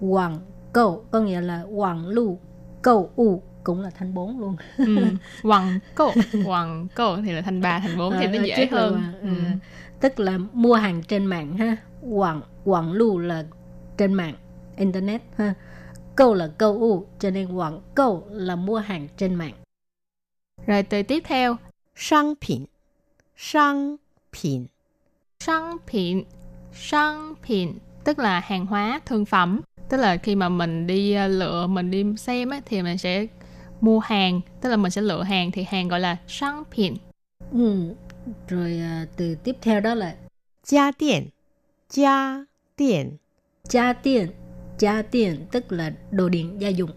[0.00, 0.38] quảng
[0.72, 2.38] câu có nghĩa là quảng lưu
[2.82, 4.97] câu u cũng là thanh 4 luôn ừ.
[5.43, 6.11] Hoàng cổ
[6.45, 9.27] Hoàng cổ thì là thanh 3, thanh 4 thì nó ờ, dễ hơn là, ừ.
[9.45, 9.57] À,
[9.99, 13.43] tức là mua hàng trên mạng ha Hoàng, Hoàng lưu là
[13.97, 14.35] trên mạng
[14.77, 15.53] Internet ha
[16.15, 19.53] Câu là câu u cho nên quảng câu là mua hàng trên mạng
[20.67, 21.57] Rồi từ tiếp theo
[21.95, 22.67] 商品
[23.35, 23.99] 商
[24.31, 24.69] 品
[25.39, 26.25] 商品
[26.73, 32.05] 商品tức là hàng hóa, thương phẩm tức là khi mà mình đi ờ, lựa mình đi
[32.17, 33.27] xem ấy, thì mình sẽ
[33.80, 36.96] mua hàng tức là mình sẽ lựa hàng thì hàng gọi là sản phẩm
[37.52, 37.94] ừ.
[38.48, 40.16] rồi à, từ tiếp theo đó là
[40.64, 41.28] gia điện
[41.90, 42.44] gia
[42.76, 43.16] điện
[43.64, 44.28] gia điện
[44.78, 46.90] gia điện tức là đồ điện gia dụng.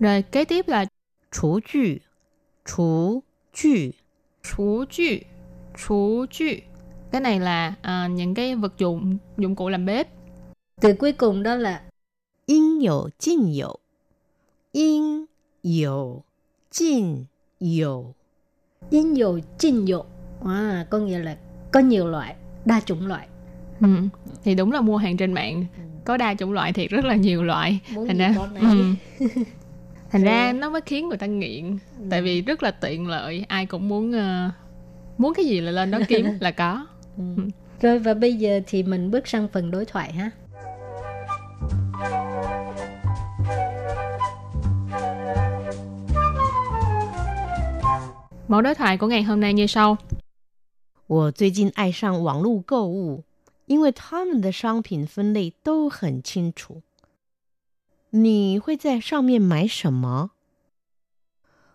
[0.00, 0.84] Rồi kế tiếp là
[1.30, 1.98] chủ cụ
[2.64, 5.14] chủ cụ chủ cụ
[5.80, 6.44] chủ cụ
[7.10, 10.08] cái này là à, những cái vật dụng dụng cụ làm bếp.
[10.80, 11.82] Từ cuối cùng đó là
[12.46, 13.76] in hữu, jin hữu.
[14.72, 15.24] In
[15.61, 16.23] 有
[16.69, 17.27] 尽
[17.59, 18.13] 有
[18.89, 20.01] Yên dụ chinh dụ
[20.45, 21.37] à, Có nghĩa là
[21.71, 23.27] có nhiều loại Đa chủng loại
[23.81, 23.87] ừ.
[24.43, 25.83] Thì đúng là mua hàng trên mạng ừ.
[26.05, 28.93] Có đa chủng loại thì rất là nhiều loại Muốn Thành ra ừ.
[30.11, 32.05] Thành ra nó mới khiến người ta nghiện ừ.
[32.09, 34.51] Tại vì rất là tiện lợi Ai cũng muốn uh,
[35.17, 36.85] Muốn cái gì là lên đó kiếm là có
[37.17, 37.23] ừ.
[37.37, 37.43] ừ.
[37.81, 40.31] Rồi và bây giờ thì mình bước sang phần đối thoại ha
[48.47, 49.97] Mẫu đối thoại của ngày hôm nay như sau.
[51.07, 53.23] 我最近爱上网络购物，
[53.65, 56.81] 因为他们的商品分类都很清楚。
[58.09, 60.31] 你会在上面买什么？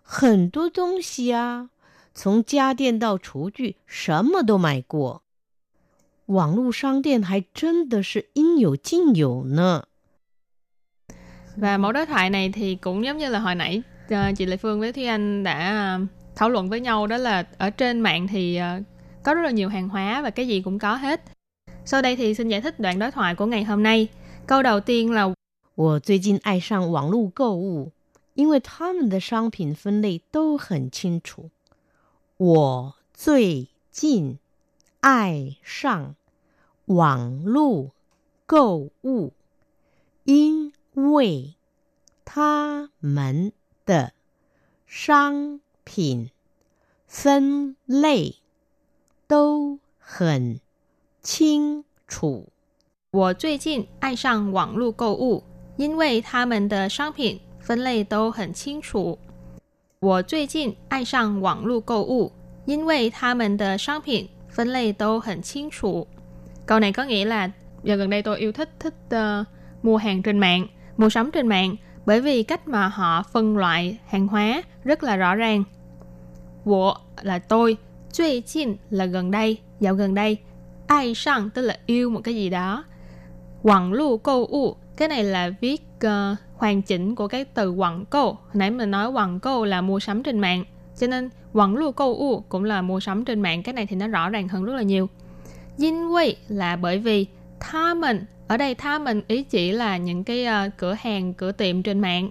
[0.02, 1.70] 很多东西啊，
[2.14, 5.22] 从家电到厨具，什么都买过。
[6.26, 9.84] 网络商店还真的是应有尽有呢。
[11.56, 13.82] Và mẫu đối thoại này thì cũng giống như là hồi nãy
[14.36, 15.98] chị Lệ Phương với Thúy Anh đã
[16.36, 18.84] thảo luận với nhau đó là ở trên mạng thì uh,
[19.22, 21.22] có rất là nhiều hàng hóa và cái gì cũng có hết.
[21.84, 24.08] Sau đây thì xin giải thích đoạn đối thoại của ngày hôm nay.
[24.46, 25.34] Câu đầu tiên là
[25.74, 27.92] 我最近爱上网络购物，
[28.34, 31.50] 因为他们的商品分类都很清楚。
[32.36, 34.38] 我最近
[35.00, 36.14] 爱上
[36.86, 37.92] 网络
[38.46, 39.32] 购物，
[40.24, 41.54] 因为
[42.24, 43.52] 他们
[43.86, 44.12] 的
[44.86, 46.30] 商 品
[47.06, 48.36] 分类
[49.26, 50.60] 都很
[51.22, 52.48] 清楚。
[53.10, 55.44] 我最近爱上网络购物，
[55.76, 59.18] 因为他们的商品 分类都很清楚。
[60.00, 62.32] 我最近爱上网络购物，
[62.64, 66.06] 因为他们的商品分类都很清楚。
[66.66, 67.50] Câu này có nghĩa là
[67.82, 69.46] giờ gần đây tôi yêu thích thích uh,
[69.82, 73.98] mua hàng trên mạng, mua sắm trên mạng bởi vì cách mà họ phân loại
[74.06, 75.64] hàng hóa rất là rõ ràng.
[76.67, 77.77] 我 là tôi,
[78.11, 80.37] Duy Qin là gần đây, dạo gần đây.
[80.87, 82.83] Ai sang tức là yêu một cái gì đó.
[83.63, 88.05] Quảng lưu câu u, cái này là viết uh, hoàn chỉnh của cái từ quảng
[88.05, 88.37] câu.
[88.53, 90.63] Nãy mình nói quảng câu là mua sắm trên mạng.
[90.97, 93.63] Cho nên quảng lưu câu u cũng là mua sắm trên mạng.
[93.63, 95.09] Cái này thì nó rõ ràng hơn rất là nhiều.
[95.77, 97.25] Yin Wei là bởi vì
[97.59, 101.51] tha mình ở đây tha mình ý chỉ là những cái uh, cửa hàng cửa
[101.51, 102.29] tiệm trên mạng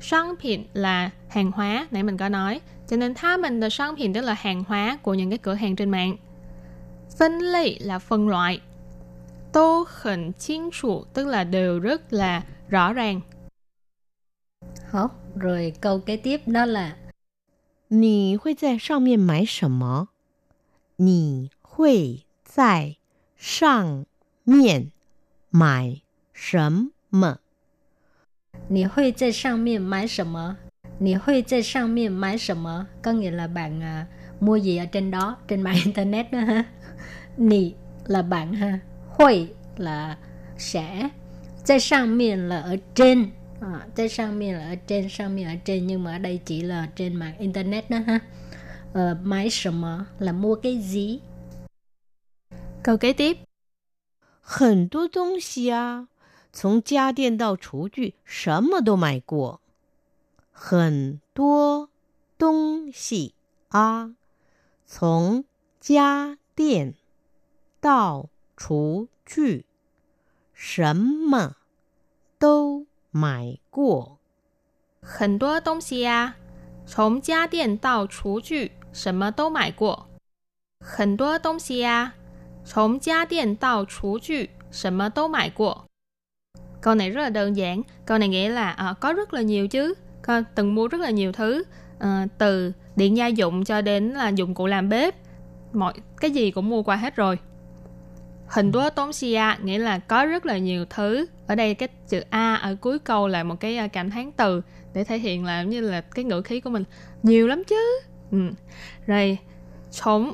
[0.00, 0.34] Sang
[0.74, 4.97] là hàng hóa nãy mình có nói cho nên tha mình là商品tức là hàng hóa
[5.01, 6.17] của những cái cửa hàng trên mạng
[7.17, 8.61] phân loại là phân loại
[9.53, 13.21] tô hẳn chính chủ tức là đều rất là rõ ràng
[14.91, 16.95] Hảo, rồi câu kế tiếp đó là
[17.89, 20.07] 你会在上面买什么？
[20.97, 22.95] 你会在
[23.37, 24.05] 上
[24.45, 24.91] 面
[25.49, 26.01] 买
[26.33, 27.39] 什么？
[28.69, 30.57] 你会在上面买什么？
[30.99, 32.87] 你会在上面买什么？
[33.01, 34.07] Có nghĩa là bạn à,
[34.39, 36.65] mua gì ở trên đó, trên mạng internet đó ha.
[37.37, 37.73] Nì
[38.05, 38.79] là bạn ha.
[39.17, 40.17] Hội là
[40.57, 41.09] sẽ.
[41.63, 43.31] 在上面 là ở trên.
[43.61, 47.15] À, 在上面 là ở trên, 上面 ở trên nhưng mà ở đây chỉ là trên
[47.15, 48.19] mạng internet đó ha.
[48.93, 51.19] Ờ,买什么 là mua cái gì?
[52.83, 53.37] Câu kế tiếp
[54.41, 56.07] 很多东西啊，
[56.51, 59.61] 从家电到厨具，什么都买过。
[60.58, 61.90] 很多
[62.38, 63.34] 东西
[63.68, 64.14] 啊，
[64.86, 65.44] 从
[65.78, 66.94] 家电
[67.78, 69.66] 到厨具，
[70.54, 71.56] 什么
[72.38, 74.18] 都买过。
[75.02, 76.36] 很多东西呀、
[76.86, 80.08] 从家电到厨具，什么都买过。
[80.80, 82.14] 很多东西呀、
[82.64, 85.84] 从家电到厨具，什么都买过。
[86.80, 87.82] Câu này rất là đơn giản.
[88.06, 89.94] Câu này nghĩa là à, có rất là nhiều chứ.
[90.26, 91.64] có từng mua rất là nhiều thứ.
[91.96, 92.06] Uh,
[92.38, 95.14] từ điện gia dụng cho đến là dụng cụ làm bếp
[95.72, 97.38] mọi cái gì cũng mua qua hết rồi.
[98.46, 101.26] Hình tố tốn xia nghĩa là có rất là nhiều thứ.
[101.46, 104.62] Ở đây cái chữ a ở cuối câu là một cái ờ, cảm thán từ
[104.94, 106.84] để thể hiện là giống như là cái ngữ khí của mình.
[107.22, 108.00] Nhiều lắm chứ.
[108.30, 108.38] Ừ.
[109.06, 109.38] rồi
[109.90, 110.32] chống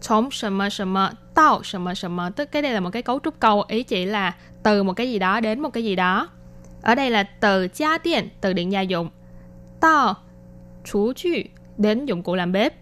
[0.00, 0.94] chống sầm sầm
[1.34, 4.34] tao sầm sầm tức cái đây là một cái cấu trúc câu ý chỉ là
[4.62, 6.28] từ một cái gì đó đến một cái gì đó.
[6.83, 9.09] ở đây là từ gia điện từ điện gia dụng
[9.79, 10.15] tao
[10.83, 11.29] chú chư
[11.77, 12.73] đến dụng cụ làm bếp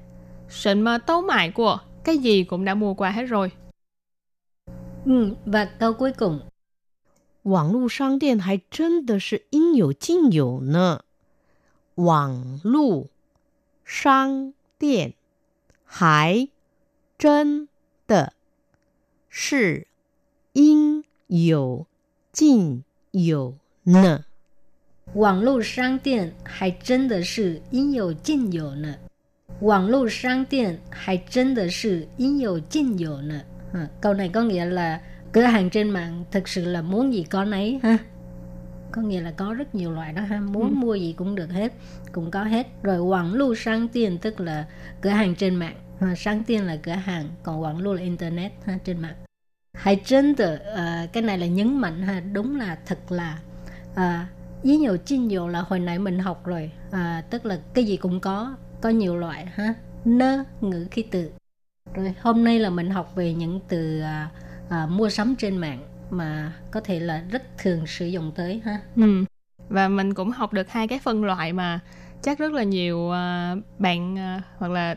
[0.50, 3.52] sần mơ tấu mại của cái gì cũng đã mua qua hết rồi
[5.06, 6.40] Ừ, và câu cuối cùng
[7.44, 11.04] 网络商店还真的是应有尽有呢。
[11.96, 13.08] 网络
[13.86, 15.14] 商店
[15.86, 16.50] 还
[17.18, 17.70] 真
[18.06, 18.34] 的
[19.30, 19.88] 是
[20.54, 21.88] 应有
[22.34, 24.24] 尽有 呢。
[25.14, 28.96] 网络商店还真的是应有尽有呢。
[29.62, 33.42] 网络商店还真的是应有尽有呢。
[33.74, 35.02] À, câu này có nghĩa là
[35.32, 37.98] cửa hàng trên mạng thực sự là muốn gì có nấy ha.
[38.92, 40.76] Có nghĩa là có rất nhiều loại đó ha, muốn Ừ.
[40.76, 41.74] mua gì cũng được hết,
[42.12, 42.68] cũng có hết.
[42.84, 44.66] Rồi quảng lưu sang tiền tức là
[45.02, 48.52] cửa hàng trên mạng, ha, sang tiền là cửa hàng, còn quảng lưu là internet
[48.66, 49.16] ha, trên mạng.
[49.74, 53.40] Hãy chân tự, ờ, cái này là nhấn mạnh ha, đúng là thật là
[53.95, 54.29] à,
[54.63, 56.71] với nhiều chinh nhiều là hồi nãy mình học rồi.
[56.91, 59.75] À, tức là cái gì cũng có có nhiều loại ha?
[60.05, 61.31] Nơ ngữ khí từ.
[61.95, 64.31] Rồi hôm nay là mình học về những từ à,
[64.69, 68.81] à, mua sắm trên mạng mà có thể là rất thường sử dụng tới ha?
[68.97, 69.25] Ừ.
[69.69, 71.81] và mình cũng học được hai cái phân loại mà
[72.23, 74.95] chắc rất là nhiều à, bạn à, hoặc là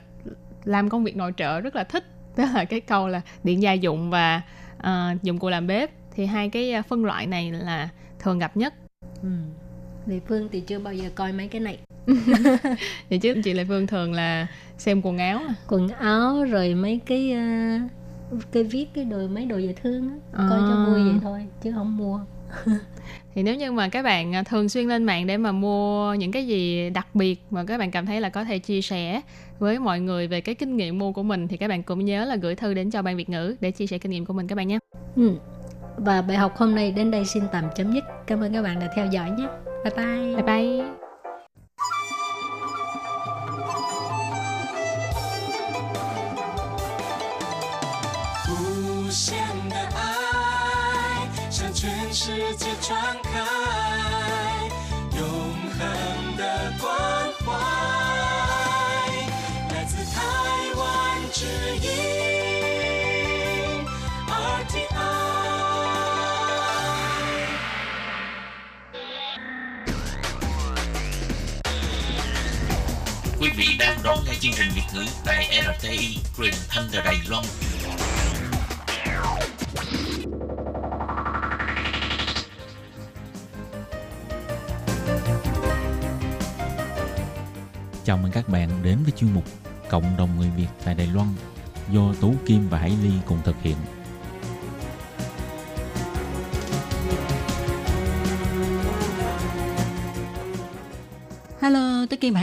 [0.63, 2.03] làm công việc nội trợ rất là thích.
[2.37, 4.41] Đó là cái câu là điện gia dụng và
[4.77, 5.91] à, dụng cụ làm bếp.
[6.15, 8.73] Thì hai cái à, phân loại này là thường gặp nhất
[9.23, 9.29] ừ.
[10.07, 11.77] Lệ Phương thì chưa bao giờ coi mấy cái này
[13.09, 14.47] vậy chứ chị Lệ Phương thường là
[14.77, 15.53] xem quần áo à.
[15.67, 17.79] quần áo rồi mấy cái à,
[18.51, 20.15] cái viết cái đồ mấy đồ dễ thương á
[20.49, 20.85] coi cho À.
[20.87, 22.19] vui vậy thôi chứ không mua
[23.35, 26.31] thì nếu như mà các bạn à, thường xuyên lên mạng để mà mua những
[26.31, 29.21] cái gì đặc biệt mà các bạn cảm thấy là có thể chia sẻ
[29.59, 32.25] với mọi người về cái kinh nghiệm mua của mình thì các bạn cũng nhớ
[32.25, 34.47] là gửi thư đến cho ban Việt ngữ để chia sẻ kinh nghiệm của mình
[34.47, 34.79] các bạn nhé.
[35.15, 35.31] ừ
[35.97, 38.03] và bài học hôm nay đến đây xin tạm chấm dứt.
[38.27, 39.47] Cảm ơn các bạn đã theo dõi nhé.
[39.83, 40.35] Bye bye.
[40.35, 41.04] Bye bye.
[74.45, 77.43] Chương trình Việt ngữ tại RTI truyền thanh từ Đài Loan.
[88.03, 89.43] Chào mừng các bạn đến với chuyên mục
[89.89, 91.27] Cộng đồng người Việt tại Đài Loan
[91.91, 93.75] do Tú Kim và Hải Ly cùng thực hiện.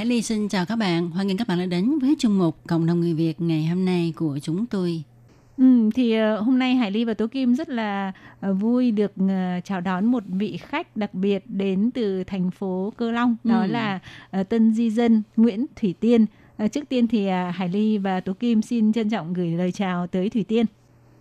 [0.02, 1.10] Hải Ly xin chào các bạn.
[1.10, 3.84] Hoan nghênh các bạn đã đến với chương mục Cộng đồng người Việt ngày hôm
[3.84, 5.02] nay của chúng tôi.
[5.58, 8.12] Ừ, thì uh, hôm nay Hải Ly và Tố Kim rất là
[8.50, 12.92] uh, vui được uh, chào đón một vị khách đặc biệt đến từ thành phố
[12.96, 13.66] Cơ Long, đó Ừ.
[13.66, 13.98] là
[14.48, 16.26] tân di dân Nguyễn Thủy Tiên.
[16.72, 20.30] Trước tiên thì Hải Ly và Tố Kim xin trân trọng gửi lời chào tới
[20.30, 20.66] Thủy Tiên.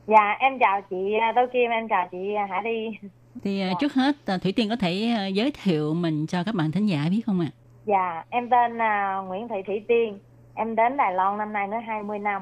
[0.08, 3.10] Dạ em chào chị à, Tô Kim, em chào chị à, Hải Ly.
[3.44, 6.86] Thì uh, trước hết Thủy Tiên có thể giới thiệu mình cho các bạn thính
[6.86, 7.52] giả biết không ạ?
[7.86, 10.20] Dạ em tên là Nguyễn Thị Thủy Tiên,
[10.56, 12.41] em đến Đài Loan năm nay nữa 20 năm.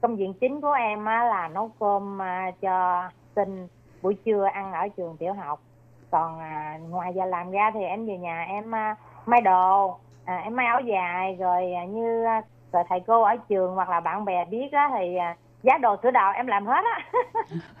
[0.00, 3.02] Công việc chính của em á, là nấu cơm à, cho
[3.36, 3.68] sinh
[4.02, 5.60] buổi trưa ăn ở trường tiểu học.
[6.10, 10.36] Còn à, ngoài giờ làm ra thì em về nhà em à, may đồ, à,
[10.36, 14.00] em may áo dài rồi à, như à, rồi thầy cô ở trường hoặc là
[14.00, 17.20] bạn bè biết á, thì à, giá đồ sửa đồ em làm hết á.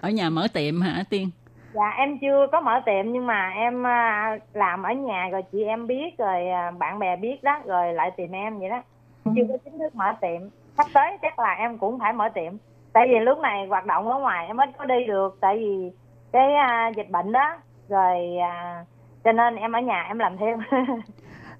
[0.00, 1.30] Ở nhà mở tiệm hả Tiên?
[1.72, 5.64] Dạ em chưa có mở tiệm nhưng mà em à, làm ở nhà rồi chị
[5.64, 8.82] em biết rồi à, bạn bè biết đó rồi lại tìm em vậy đó.
[9.24, 10.40] Chưa có chính thức mở tiệm.
[10.76, 12.52] Sắp tới chắc là em cũng phải mở tiệm.
[12.92, 15.92] Tại vì lúc này hoạt động ở ngoài em ít có đi được tại vì
[16.32, 17.56] cái à, dịch bệnh đó.
[17.88, 18.84] Rồi à,
[19.24, 20.58] cho nên em ở nhà em làm thêm.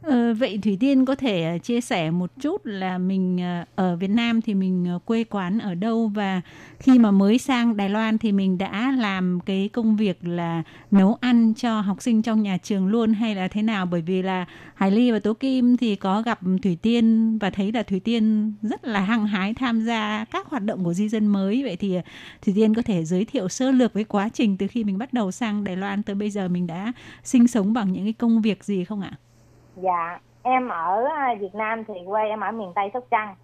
[0.03, 3.97] Ờ, vậy Thủy Tiên có thể ờ, chia sẻ một chút là mình ờ, ở
[3.97, 6.09] Việt Nam thì mình ờ, quê quán ở đâu?
[6.15, 6.41] Và
[6.79, 11.15] khi mà mới sang Đài Loan thì mình đã làm cái công việc là nấu
[11.21, 13.87] ăn cho học sinh trong nhà trường luôn hay là thế nào?
[13.87, 17.73] Bởi vì là Hải Ly và Tố Kim thì có gặp Thủy Tiên và thấy
[17.73, 21.27] là Thủy Tiên rất là hăng hái tham gia các hoạt động của di dân
[21.27, 21.63] mới.
[21.63, 21.99] Vậy thì
[22.43, 25.13] Thủy Tiên có thể giới thiệu sơ lược với quá trình từ khi mình bắt
[25.13, 26.93] đầu sang Đài Loan tới bây giờ mình đã
[27.25, 29.13] sinh sống bằng những cái công việc gì không ạ?
[29.83, 33.35] Dạ, em ở à, Việt Nam thì quê em ở miền Tây Sóc Trăng.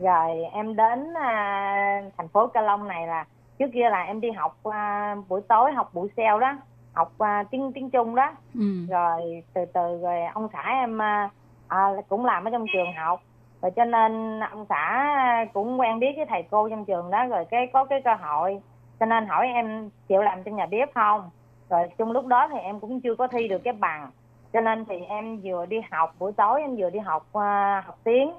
[0.00, 3.24] Rồi em đến à, thành phố Ca Long này là
[3.58, 6.56] trước kia là em đi học à, buổi tối học buổi xeo đó,
[6.92, 8.32] học à, tiếng tiếng Trung đó.
[8.54, 8.86] Ừ.
[8.90, 11.30] Rồi từ từ rồi ông xã em à,
[11.68, 13.20] à, cũng làm ở trong trường học.
[13.62, 17.44] Rồi cho nên ông xã cũng quen biết với thầy cô trong trường đó rồi
[17.50, 18.60] cái có cái cơ hội
[19.00, 21.30] cho nên hỏi em chịu làm trong nhà bếp không.
[21.70, 24.10] Rồi trong lúc đó thì em cũng chưa có thi được cái bằng
[24.52, 27.98] cho nên thì em vừa đi học buổi tối em vừa đi học à, học
[28.04, 28.30] tiếng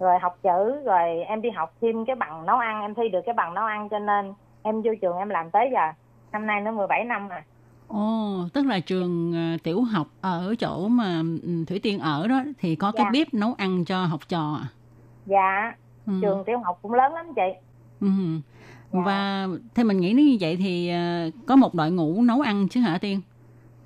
[0.00, 3.20] rồi học chữ rồi em đi học thêm cái bằng nấu ăn em thi được
[3.26, 5.80] cái bằng nấu ăn cho nên em vô trường em làm tới giờ
[6.32, 7.40] năm nay nó 17 năm rồi
[7.88, 12.42] Ồ, tức là trường ờ, tiểu học ở chỗ mà ừ, Thủy Tiên ở đó
[12.58, 13.10] thì có cái Dạ.
[13.12, 14.58] bếp nấu ăn cho học trò.
[14.62, 14.66] à?
[15.26, 15.72] dạ
[16.06, 16.12] Ừ.
[16.22, 17.42] trường tiểu học cũng lớn lắm chị
[18.00, 18.06] Ừ.
[18.92, 19.00] Dạ.
[19.06, 22.68] Và theo mình nghĩ nếu như vậy thì ờ, có một đội ngũ nấu ăn
[22.68, 23.20] chứ hả Tiên?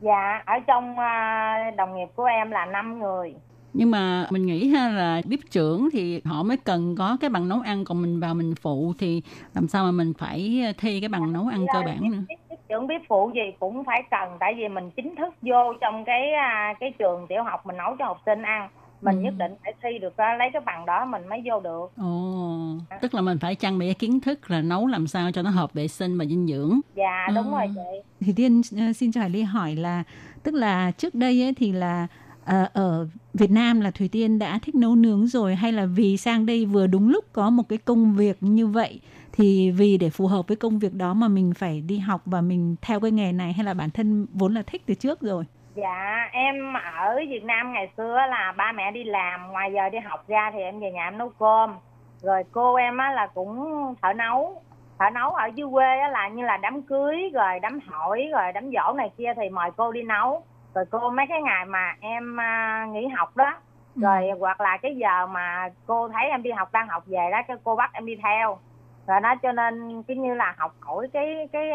[0.00, 3.34] Dạ ở trong à, đồng nghiệp của em là 5 người
[3.72, 7.48] Nhưng mà mình nghĩ ha là bếp trưởng thì họ mới cần có cái bằng
[7.48, 9.22] nấu ăn còn mình vào mình phụ thì
[9.54, 12.18] làm sao mà mình phải thi cái bằng nấu ăn cơ bản nữa.
[12.28, 16.04] biết trưởng biết phụ gì cũng phải cần tại vì mình chính thức vô trong
[16.04, 18.68] cái à, cái trường tiểu học mình nấu cho học sinh ăn
[19.02, 19.22] mình Ừ.
[19.22, 22.76] nhất định phải thi được à, lấy cái bằng đó mình mới vô được Ồ,
[23.02, 25.72] tức là mình phải trang bị kiến thức là nấu làm sao cho nó hợp
[25.72, 26.80] vệ sinh và dinh dưỡng.
[26.94, 27.50] dạ đúng Ừ.
[27.52, 30.02] rồi chị Thì Tiên ờ, xin cho Hải Ly hỏi là
[30.42, 32.06] tức là trước đây ấy thì là
[32.44, 36.16] ờ, ở Việt Nam là Thủy Tiên đã thích nấu nướng rồi hay là vì
[36.16, 39.00] sang đây vừa đúng lúc có một cái công việc như vậy
[39.32, 42.40] thì vì để phù hợp với công việc đó mà mình phải đi học và
[42.40, 45.44] mình theo cái nghề này hay là bản thân vốn là thích từ trước rồi.
[45.74, 49.98] Dạ em ở Việt Nam ngày xưa là ba mẹ đi làm ngoài giờ đi
[49.98, 51.78] học ra thì em về nhà em nấu cơm.
[52.22, 54.62] Rồi cô em á là cũng thợ nấu
[54.98, 58.52] thợ nấu ở dưới quê á là như là đám cưới rồi đám hỏi rồi
[58.52, 60.42] đám dỗ này kia thì mời cô đi nấu.
[60.74, 63.54] Rồi cô mấy cái ngày mà em à, nghỉ học đó
[63.96, 67.38] rồi hoặc là cái giờ mà cô thấy em đi học đang học về đó
[67.48, 68.58] cái cô bắt em đi theo.
[69.06, 71.70] Rồi đó cho nên cái như là học hỏi cái cái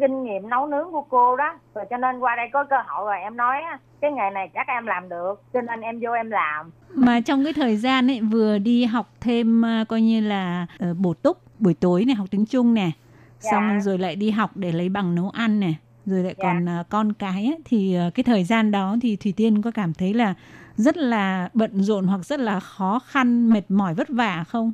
[0.00, 3.06] kinh nghiệm nấu nướng của cô đó rồi cho nên qua đây có cơ hội
[3.06, 3.56] rồi em nói
[4.00, 7.44] cái nghề này chắc em làm được cho nên em vô em làm Mà trong
[7.44, 11.38] cái thời gian ấy vừa đi học thêm ờ, coi như là ờ, bổ túc
[11.58, 12.90] buổi tối này học tiếng Trung nè.
[13.38, 13.50] Dạ.
[13.50, 15.76] Xong rồi lại đi học để lấy bằng nấu ăn này,
[16.06, 16.42] rồi lại Dạ.
[16.44, 19.70] còn ờ, con cái ấy, thì ờ, cái thời gian đó thì Thủy Tiên có
[19.74, 20.34] cảm thấy là
[20.76, 24.72] rất là bận rộn hoặc rất là khó khăn, mệt mỏi vất vả không?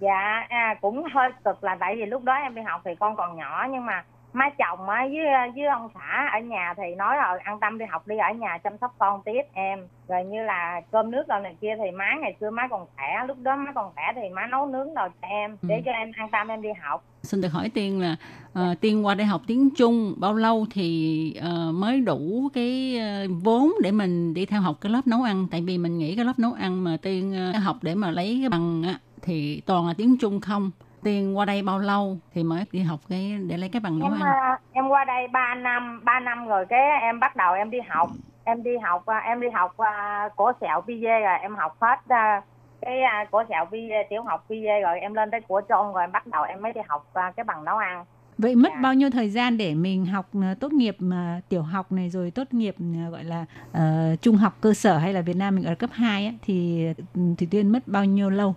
[0.00, 3.16] dạ à, cũng hơi cực là tại vì lúc đó em đi học thì con
[3.16, 7.16] còn nhỏ nhưng mà má chồng á với với ông xã ở nhà thì nói
[7.16, 9.78] rồi an tâm đi học đi ở nhà chăm sóc con tiếp em.
[10.08, 13.26] Rồi như là cơm nước rồi này kia thì má ngày xưa má còn khỏe
[13.28, 15.82] lúc đó má còn khỏe thì má nấu nướng đồ cho em để ừ.
[15.84, 17.04] cho em an tâm em đi học.
[17.22, 18.16] Xin được hỏi tiên là
[18.52, 23.30] uh, tiên qua đây học tiếng trung bao lâu thì uh, mới đủ cái uh,
[23.44, 25.46] vốn để mình đi theo học cái lớp nấu ăn?
[25.50, 28.38] Tại vì mình nghĩ cái lớp nấu ăn mà tiên uh, học để mà lấy
[28.40, 30.70] cái bằng uh, thì toàn là tiếng trung không
[31.02, 34.12] Tiên qua đây bao lâu thì mới đi học cái để lấy cái bằng em,
[34.12, 34.20] ăn?
[34.22, 37.78] À, em qua đây 3 năm, 3 năm rồi cái em bắt đầu em đi
[37.88, 38.08] học.
[38.44, 41.96] Em đi học à, em đi học uh, cổ sẹo PV rồi em học hết
[42.80, 43.00] cái
[43.30, 43.74] cổ sẹo PV
[44.10, 46.72] tiểu học PV rồi em lên tới của trôn rồi em bắt đầu em mới
[46.72, 48.04] đi học cái bằng nấu ăn.
[48.38, 48.80] Vậy mất dạ.
[48.82, 50.26] bao nhiêu thời gian để mình học
[50.60, 52.74] tốt nghiệp mà tiểu học này rồi tốt nghiệp
[53.10, 56.26] gọi là uh, trung học cơ sở hay là Việt Nam mình ở cấp 2
[56.26, 56.86] ấy, thì
[57.38, 58.54] thì Tuyên mất bao nhiêu lâu?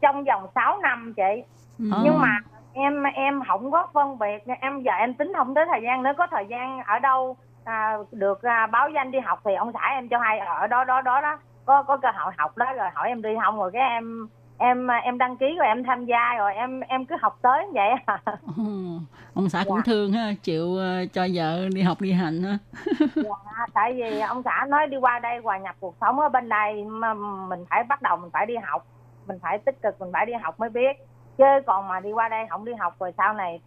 [0.00, 1.42] Trong vòng 6 năm chị
[1.78, 1.84] ừ.
[2.04, 2.38] nhưng mà
[2.72, 6.12] em em không có phân biệt em giờ em tính không tới thời gian nữa
[6.18, 9.88] có thời gian ở đâu à, được à, báo danh đi học thì ông xã
[9.88, 12.88] em cho hay ở đó đó đó đó có có cơ hội học đó rồi
[12.94, 16.34] hỏi em đi không rồi cái em em em đăng ký rồi em tham gia
[16.38, 18.20] rồi em em cứ học tới vậy à.
[18.56, 18.62] ừ.
[19.34, 19.82] ông xã cũng dạ.
[19.86, 22.58] thương ha chịu uh, cho vợ đi học đi hành ha
[23.14, 26.48] dạ, tại vì ông xã nói đi qua đây hòa nhập cuộc sống ở bên
[26.48, 27.14] đây mà
[27.48, 28.86] mình phải bắt đầu mình phải đi học
[29.26, 30.96] mình phải tích cực mình phải đi học mới biết.
[31.38, 33.60] Chứ còn mà đi qua đây không đi học rồi sau này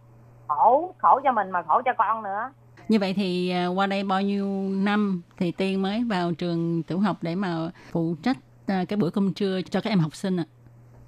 [0.48, 2.52] khổ khổ cho mình mà khổ cho con nữa.
[2.88, 7.00] Như vậy thì à, qua đây bao nhiêu năm thì tiên mới vào trường tiểu
[7.00, 7.56] học để mà
[7.92, 8.36] phụ trách
[8.66, 10.44] à, cái bữa cơm trưa cho các em học sinh ạ?
[10.48, 10.52] À?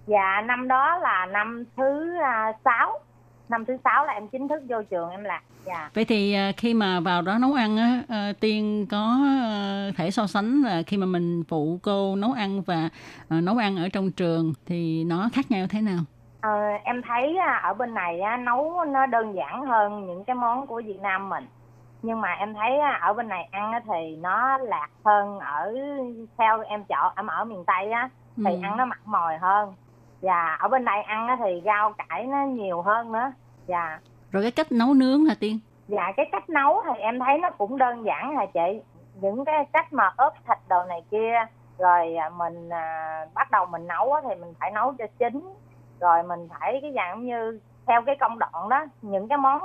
[0.07, 2.99] dạ năm đó là năm thứ à, sáu.
[3.49, 5.91] Năm thứ sáu là em chính thức vô trường em là dạ.
[5.95, 8.03] Vậy thì khi mà vào đó nấu ăn á
[8.41, 9.17] tiên có
[9.97, 12.89] thể so sánh là khi mà mình phụ cô nấu ăn và
[13.31, 15.99] nấu ăn ở trong trường thì nó khác nhau thế nào?
[16.41, 20.83] Ờ, em thấy ở bên này nấu nó đơn giản hơn những cái món của
[20.85, 21.47] việt nam mình.
[22.03, 25.75] Nhưng mà em thấy ở bên này ăn thì nó lạc hơn ở
[26.39, 28.59] theo em chọn em ở miền tây á thì ừ.
[28.63, 29.75] ăn nó mặn mòi hơn.
[30.21, 33.33] Và ở bên đây ăn thì rau cải nó nhiều hơn nữa.
[33.67, 33.99] Dạ
[34.33, 35.59] rồi cái cách nấu nướng hả tiên
[35.89, 38.81] dạ cái cách nấu thì em thấy nó cũng đơn giản hả chị
[39.15, 41.33] những cái cách mà ướp thịt đồ này kia
[41.79, 45.41] rồi à, mình à, bắt đầu mình nấu thì mình phải nấu cho chín
[46.01, 49.61] rồi mình phải cái dạng như theo cái công đoạn đó những cái món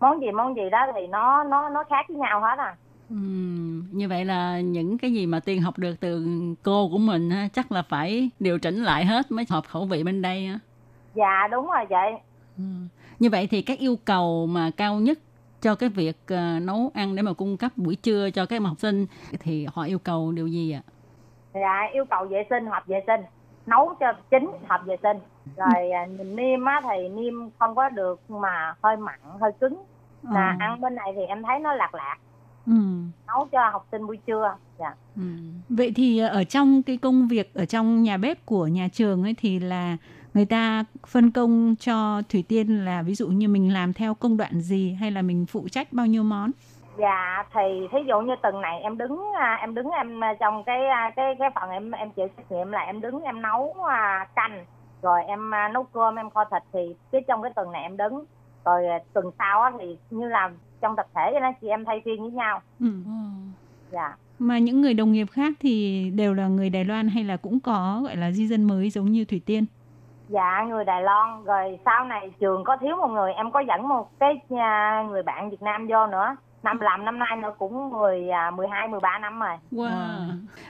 [0.00, 2.76] món gì món gì đó thì nó nó nó khác với nhau hết à
[3.10, 3.16] Ừ,
[3.92, 6.26] như vậy là những cái gì mà tiên học được từ
[6.62, 10.04] cô của mình ha, chắc là phải điều chỉnh lại hết mới hợp khẩu vị
[10.04, 10.58] bên đây á.
[11.14, 12.12] Dạ đúng rồi vậy.
[12.58, 12.64] Ừ.
[13.18, 15.18] Như vậy thì các yêu cầu mà cao nhất
[15.60, 18.64] cho cái việc uh, nấu ăn để mà cung cấp buổi trưa cho các em
[18.64, 19.06] học sinh
[19.40, 20.82] thì họ yêu cầu điều gì ạ?
[21.54, 23.20] Dạ yêu cầu vệ sinh hợp vệ sinh
[23.66, 25.16] nấu cho chín hợp vệ sinh
[25.56, 29.82] rồi à, nhìn niêm á thì niêm không có được mà hơi mặn hơi cứng
[30.22, 30.56] là à.
[30.60, 32.16] ăn bên này thì em thấy nó lạc lạc
[32.66, 32.72] ừ.
[33.26, 34.94] nấu cho học sinh buổi trưa dạ.
[35.16, 35.22] ừ.
[35.68, 39.34] vậy thì ở trong cái công việc ở trong nhà bếp của nhà trường ấy
[39.38, 39.96] thì là
[40.36, 44.36] người ta phân công cho thủy tiên là ví dụ như mình làm theo công
[44.36, 46.50] đoạn gì hay là mình phụ trách bao nhiêu món?
[46.98, 50.64] Dạ thì thí dụ như tuần này em đứng à, em đứng em à, trong
[50.64, 53.76] cái à, cái cái phần em em chịu trách nhiệm là em đứng em nấu
[54.34, 54.64] canh
[55.02, 56.80] rồi em nấu cơm em kho thịt thì
[57.12, 58.24] cái trong cái tuần này em đứng.
[58.64, 58.82] Rồi
[59.12, 62.30] tuần sau thì như là trong tập thể cho nên chị em thay phiên với
[62.30, 62.62] nhau.
[62.80, 62.92] Ừ.
[63.90, 64.16] dạ.
[64.38, 67.60] Mà những người đồng nghiệp khác thì đều là người Đài Loan hay là cũng
[67.60, 69.64] có gọi là di dân mới giống như Thủy Tiên
[70.28, 73.88] dạ người Đài Loan rồi sau này trường có thiếu một người em có dẫn
[73.88, 74.40] một cái
[75.08, 79.18] người bạn Việt Nam vô nữa năm làm năm nay nó cũng 10 12 13
[79.18, 79.56] năm rồi.
[79.72, 79.90] Wow.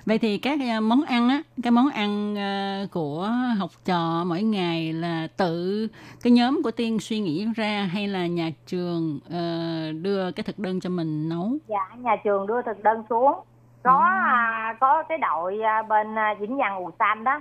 [0.07, 4.42] Vậy thì các à, món ăn á, cái món ăn à, của học trò mỗi
[4.42, 5.88] ngày là tự
[6.22, 9.20] cái nhóm của Tiên suy nghĩ ra hay là nhà trường
[10.02, 11.50] đưa cái thực đơn cho mình nấu?
[11.66, 13.32] Dạ, nhà trường đưa thực đơn xuống.
[13.82, 14.76] Có à.
[14.80, 16.07] có cái đội bên
[16.40, 17.40] Vĩnh Văn Ù Xanh đó.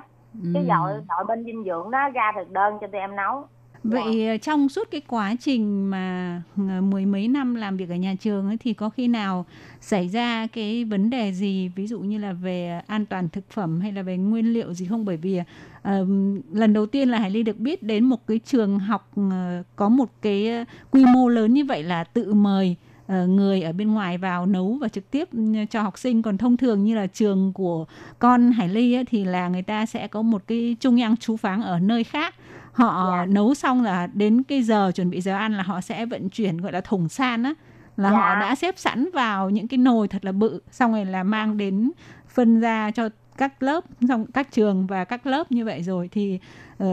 [0.53, 0.69] Cái ừ.
[0.69, 3.47] đội đội bên dinh dưỡng đó ra thực đơn cho tụi em nấu.
[3.83, 7.95] Vậy ờ, trong suốt cái quá trình mà ờ, mười mấy năm làm việc ở
[7.95, 9.45] nhà trường ấy thì có khi nào
[9.81, 13.81] xảy ra cái vấn đề gì ví dụ như là về an toàn thực phẩm
[13.81, 16.07] hay là về nguyên liệu gì không bởi vì uh,
[16.51, 19.31] lần đầu tiên là Hải Ly được biết đến một cái trường học uh,
[19.75, 22.75] có một cái quy mô lớn như vậy là tự mời
[23.07, 25.29] người ở bên ngoài vào nấu và trực tiếp
[25.69, 27.85] cho học sinh còn thông thường như là trường của
[28.19, 31.37] con Hải Ly ấy, thì là người ta sẽ có một cái trung 央 chú
[31.37, 32.35] pháng ở nơi khác
[32.71, 33.27] họ yeah.
[33.27, 33.33] Dạ.
[33.33, 36.57] nấu xong là đến cái giờ chuẩn bị giờ ăn là họ sẽ vận chuyển
[36.57, 37.53] gọi là thùng san á
[37.97, 38.21] là yeah.
[38.21, 38.39] họ dạ.
[38.39, 41.91] đã xếp sẵn vào những cái nồi thật là bự xong rồi là mang đến
[42.27, 46.39] phân ra cho các lớp trong các trường và các lớp như vậy rồi thì
[46.83, 46.87] uh,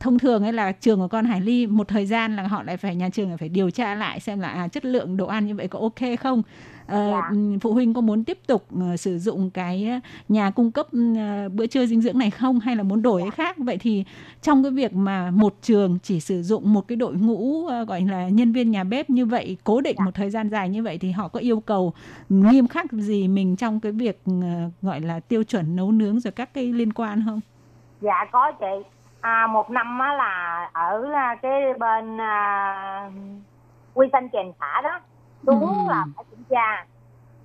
[0.00, 2.76] thông thường ấy là trường của con Hải Ly một thời gian là họ lại
[2.76, 5.46] phải nhà trường lại phải điều tra lại xem là à, chất lượng đồ ăn
[5.46, 6.42] như vậy có ok không?
[6.88, 7.30] Dạ.
[7.60, 11.66] phụ huynh có muốn tiếp tục uh, sử dụng cái nhà cung cấp uh, bữa
[11.66, 14.04] trưa dinh dưỡng này không hay là muốn đổi cái khác vậy thì
[14.42, 18.28] trong cái việc mà một trường chỉ sử dụng một cái đội ngũ gọi là
[18.28, 20.04] nhân viên nhà bếp như vậy cố định dạ.
[20.04, 21.92] một thời gian dài như vậy thì họ có yêu cầu
[22.28, 24.22] nghiêm khắc gì mình trong cái việc
[24.82, 27.40] gọi là tiêu chuẩn nấu nướng rồi các cái liên quan không?
[28.00, 28.88] Dạ có chị.
[29.20, 31.04] À, một năm á là ở
[31.42, 33.10] cái bên à,
[33.94, 35.00] quy sinh kèm xã đó
[35.46, 35.88] đúng ừ.
[35.88, 36.86] là phải kiểm tra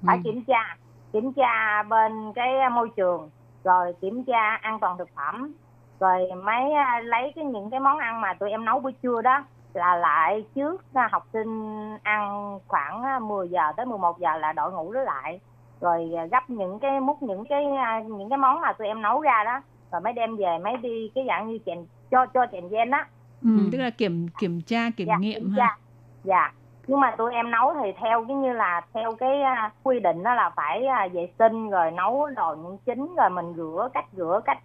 [0.06, 0.22] phải ừ.
[0.24, 0.78] kiểm tra
[1.14, 3.30] kiểm tra bên cái môi trường
[3.64, 5.54] rồi kiểm tra an toàn thực phẩm
[6.00, 9.22] rồi mấy à, lấy cái những cái món ăn mà tụi em nấu buổi trưa
[9.22, 9.44] đó
[9.74, 11.74] là lại trước học sinh
[12.04, 15.40] ăn khoảng 10 à, giờ tới 11 giờ là đội ngũ đó lại
[15.82, 17.66] rồi à, gấp những cái múc những cái
[18.08, 21.12] những cái món mà tụi em nấu ra đó rồi mới đem về mấy đi
[21.16, 23.06] cái dạng như chèn cho cho chèn gen đó
[23.44, 25.78] ừ, tức là kiểm kiểm tra kiểm dạ, nghiệm kiểm ha tra.
[26.24, 26.52] dạ
[26.90, 30.24] nhưng mà tụi em nấu thì theo cái như là theo cái uh, quy định
[30.24, 34.06] đó là phải uh, vệ sinh rồi nấu đồ những chín rồi mình rửa cách
[34.14, 34.58] rửa cách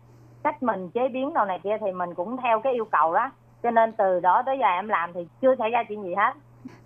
[0.43, 3.31] cách mình chế biến đồ này kia thì mình cũng theo cái yêu cầu đó
[3.63, 6.33] cho nên từ đó tới giờ em làm thì chưa xảy ra chuyện gì hết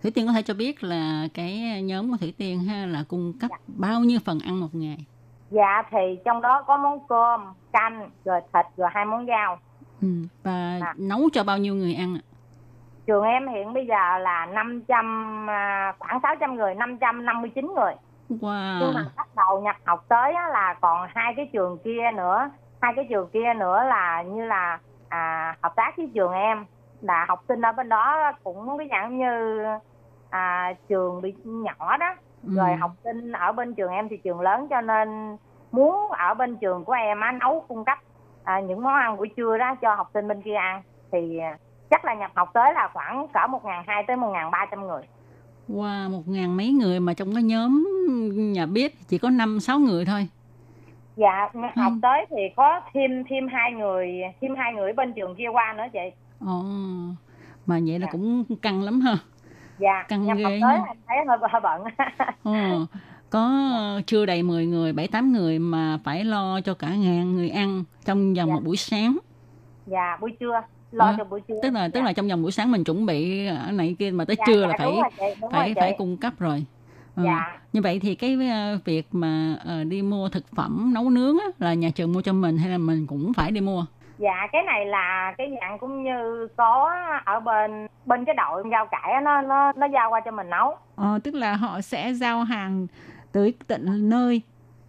[0.03, 3.33] Thủy Tiên có thể cho biết là cái nhóm của Thủy Tiên ha là cung
[3.41, 3.57] cấp dạ.
[3.67, 4.99] bao nhiêu phần ăn một ngày?
[5.51, 7.41] Dạ thì trong đó có món cơm,
[7.73, 9.59] canh, rồi thịt, rồi hai món rau.
[10.03, 10.09] Ừ,
[10.43, 10.95] và à.
[10.99, 12.23] nấu cho bao nhiêu người ăn ạ?
[13.09, 17.95] Trường em hiện bây giờ là 500 à, khoảng 600 người 559 người
[18.31, 18.79] wow.
[18.81, 22.51] nhưng mà bắt đầu nhập học tới á, là còn hai cái trường kia nữa
[22.81, 24.79] hai cái trường kia nữa là như là
[25.09, 26.67] à, hợp tác với trường em
[27.01, 29.65] là học sinh ở bên đó cũng cái dạng như
[30.31, 32.51] à, trường bị nhỏ đó ừ.
[32.57, 35.37] rồi học sinh ở bên trường em thì trường lớn cho nên
[35.73, 37.99] muốn ở bên trường của em á, nấu cung cấp
[38.45, 40.83] à, những món ăn buổi trưa đó cho học sinh bên kia ăn
[41.13, 41.41] thì
[41.91, 44.67] chắc là nhập học tới là khoảng cỡ một ngàn hai tới một ngàn ba
[44.71, 45.03] trăm người
[45.69, 47.85] Wow, một ngàn mấy người mà trong cái nhóm
[48.53, 50.29] nhà bếp chỉ có năm sáu người thôi.
[51.17, 55.35] Dạ, nhập học tới thì có thêm thêm hai người, thêm hai người bên trường
[55.35, 55.99] kia qua nữa chị.
[56.41, 56.63] Ồ,
[57.67, 58.13] mà vậy là dạ.
[58.13, 59.17] cũng căng lắm ha.
[59.79, 61.85] Dạ, căng nhập ghê học tới em thấy hơi, hơi bận.
[62.43, 62.87] Ồ,
[63.31, 63.51] có
[64.07, 67.85] chưa đầy 10 người, 7 8 người mà phải lo cho cả ngàn người ăn
[68.05, 68.55] trong vòng dạ.
[68.55, 69.19] một buổi sáng.
[69.87, 70.61] Dạ, buổi trưa
[70.93, 71.89] lo à, cho buổi trưa tức là dạ.
[71.95, 74.45] tức là trong vòng buổi sáng mình chuẩn bị ở này kia mà tới dạ,
[74.47, 74.93] trưa dạ, là phải
[75.41, 76.65] rồi, phải phải cung cấp rồi
[77.17, 77.23] ừ.
[77.25, 77.59] dạ.
[77.73, 79.57] như vậy thì cái uh, việc mà
[79.89, 82.79] đi mua thực phẩm nấu nướng á, là nhà trường mua cho mình hay là
[82.79, 83.85] mình cũng phải đi mua
[84.19, 88.87] dạ cái này là cái dạng cũng như có ở bên bên cái đội giao
[88.87, 92.45] cải nó nó nó giao qua cho mình nấu ờ, tức là họ sẽ giao
[92.45, 92.87] hàng
[93.33, 94.43] tới tận nơi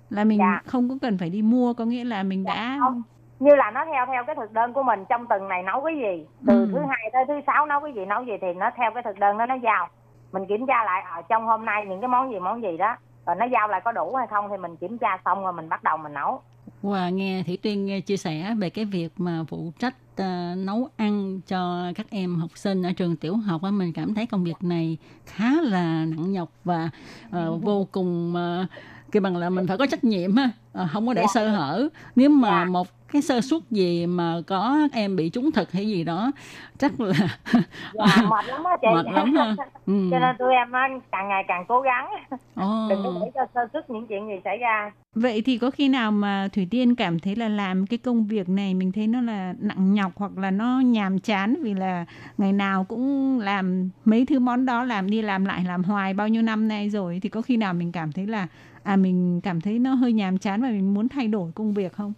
[0.09, 0.61] là mình dạ.
[0.65, 3.03] không có cần phải đi mua có nghĩa là mình dạ, đã không
[3.39, 5.95] như là nó theo theo cái thực đơn của mình trong tuần này nấu cái
[5.95, 6.69] gì từ ừ.
[6.73, 9.19] thứ hai tới thứ sáu nấu cái gì nấu gì thì nó theo cái thực
[9.19, 9.87] đơn đó nó giao
[10.31, 12.95] mình kiểm tra lại ở trong hôm nay những cái món gì món gì đó
[13.25, 15.69] rồi nó giao lại có đủ hay không thì mình kiểm tra xong rồi mình
[15.69, 16.41] bắt đầu mình nấu
[16.83, 21.41] Wow, nghe Thủy Tuyên chia sẻ về cái việc mà phụ trách uh, nấu ăn
[21.47, 24.63] cho các em học sinh ở trường tiểu học á, mình cảm thấy công việc
[24.63, 26.89] này khá là nặng nhọc và
[27.27, 28.69] uh, vô cùng uh,
[29.11, 30.51] cái bằng là mình phải có trách nhiệm ha,
[30.83, 31.27] uh, không có để dạ.
[31.33, 31.89] sơ hở.
[32.15, 32.65] Nếu mà dạ.
[32.65, 36.31] một cái sơ suất gì mà có em bị trúng thực hay gì đó
[36.77, 37.13] chắc là
[37.93, 38.87] dạ, mệt lắm á chị.
[38.95, 39.55] Mệt lắm ha.
[39.85, 40.07] Ừ.
[40.11, 40.71] cho nên tụi em
[41.11, 42.09] càng ngày càng cố gắng.
[42.31, 42.39] Oh.
[42.89, 44.91] đừng có để cho sơ suất những chuyện gì xảy ra.
[45.15, 48.49] Vậy thì có khi nào mà thủy tiên cảm thấy là làm cái công việc
[48.49, 52.05] này mình thấy nó là nặng nhọc hoặc là nó nhàm chán vì là
[52.37, 56.27] ngày nào cũng làm mấy thứ món đó làm đi làm lại làm hoài bao
[56.27, 58.47] nhiêu năm nay rồi thì có khi nào mình cảm thấy là
[58.83, 61.93] à mình cảm thấy nó hơi nhàm chán và mình muốn thay đổi công việc
[61.93, 62.13] không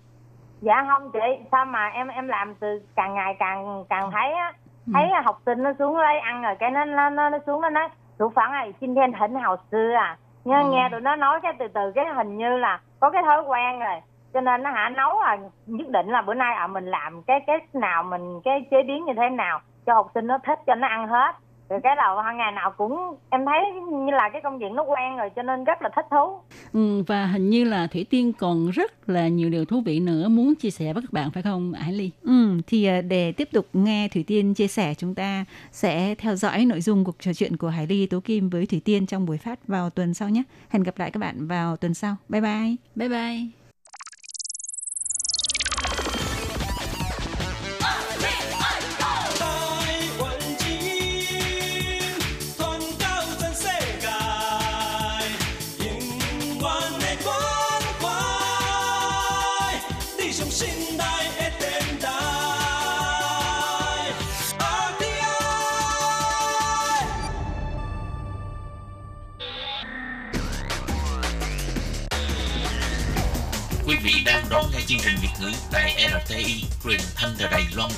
[0.62, 1.20] dạ không chị
[1.52, 4.54] sao mà em em làm từ càng ngày càng càng thấy á
[4.88, 4.92] ừ.
[4.94, 7.70] thấy học sinh nó xuống lấy ăn rồi cái nó nó nó, nó xuống nó
[7.70, 10.70] nói tụi phản này xin thêm thỉnh hào xưa à nghe ừ.
[10.72, 13.80] nghe tụi nó nói cái từ từ cái hình như là có cái thói quen
[13.80, 14.02] rồi
[14.34, 17.40] cho nên nó hả nấu à nhất định là bữa nay à mình làm cái
[17.48, 20.76] cái nào mình cái chế biến như thế nào cho học sinh nó thích cho
[20.76, 21.36] nó ăn hết
[21.72, 23.60] rồi cái đầu ngày nào cũng em thấy
[23.92, 26.40] như là cái công việc nó quen rồi cho nên rất là thích thú.
[26.74, 30.28] Ừ, và hình như là thủy tiên còn rất là nhiều điều thú vị nữa
[30.30, 32.12] muốn chia sẻ với các bạn phải không Ái Ly?
[32.24, 36.36] Ừ, thì à, để tiếp tục nghe thủy tiên chia sẻ chúng ta sẽ theo
[36.36, 39.26] dõi nội dung cuộc trò chuyện của Hải Ly Tố Kim với thủy tiên trong
[39.26, 40.44] buổi phát vào tuần sau nhé.
[40.70, 42.16] Hẹn gặp lại các bạn vào tuần sau.
[42.30, 42.76] Bye bye.
[42.96, 43.61] Bye bye
[74.92, 77.92] chương trình Việt ngữ tại RTI truyền thanh từ Đài Loan.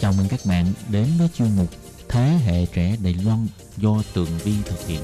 [0.00, 1.68] Chào mừng các bạn đến với chuyên mục
[2.08, 3.46] Thế hệ trẻ Đài Loan
[3.76, 5.00] do Tường Vi thực hiện.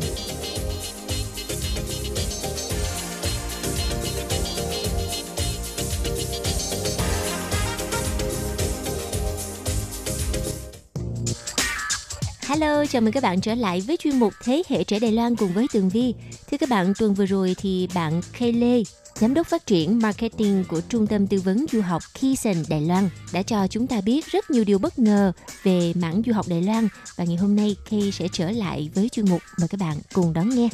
[12.61, 15.37] Hello, chào mừng các bạn trở lại với chuyên mục Thế hệ trẻ Đài Loan
[15.37, 16.15] cùng với Tường Vi.
[16.51, 18.83] Thưa các bạn, tuần vừa rồi thì bạn Kay Lê,
[19.15, 23.05] Giám đốc phát triển marketing của Trung tâm Tư vấn Du học Kisen Đài Loan
[23.35, 25.33] đã cho chúng ta biết rất nhiều điều bất ngờ
[25.63, 29.09] về mảng du học Đài Loan và ngày hôm nay Kay sẽ trở lại với
[29.09, 30.69] chuyên mục mời các bạn cùng đón nghe.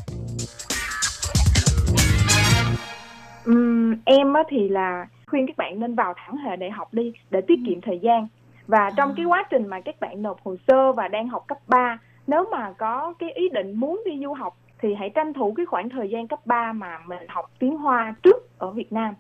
[3.51, 7.41] Uhm, em thì là khuyên các bạn nên vào thẳng hệ đại học đi để
[7.49, 8.29] tiết kiệm thời gian
[8.67, 11.59] và trong cái quá trình mà các bạn nộp hồ sơ và đang học cấp
[11.69, 15.53] 3 nếu mà có cái ý định muốn đi du học thì hãy tranh thủ
[15.57, 19.15] cái khoảng thời gian cấp 3 mà mình học tiếng Hoa trước ở Việt Nam.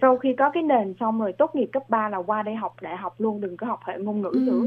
[0.00, 2.74] Sau khi có cái nền xong rồi tốt nghiệp cấp 3 là qua đây học
[2.80, 4.62] đại học luôn, đừng có học hệ ngôn ngữ Ừ, nữa.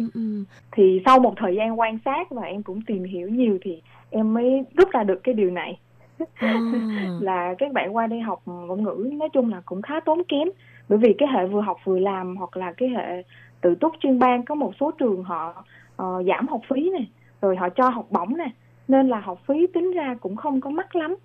[0.71, 4.33] Thì sau một thời gian quan sát và em cũng tìm hiểu nhiều thì em
[4.33, 5.79] mới rút ra được cái điều này.
[7.19, 10.47] là các bạn qua đây học ngôn ngữ nói chung là cũng khá tốn kém
[10.89, 13.23] bởi vì cái hệ vừa học vừa làm hoặc là cái hệ
[13.61, 15.65] tự túc chuyên ban có một số trường họ
[16.01, 17.09] uh, giảm học phí này
[17.41, 18.53] rồi họ cho học bổng này
[18.87, 21.15] nên là học phí tính ra cũng không có mắc lắm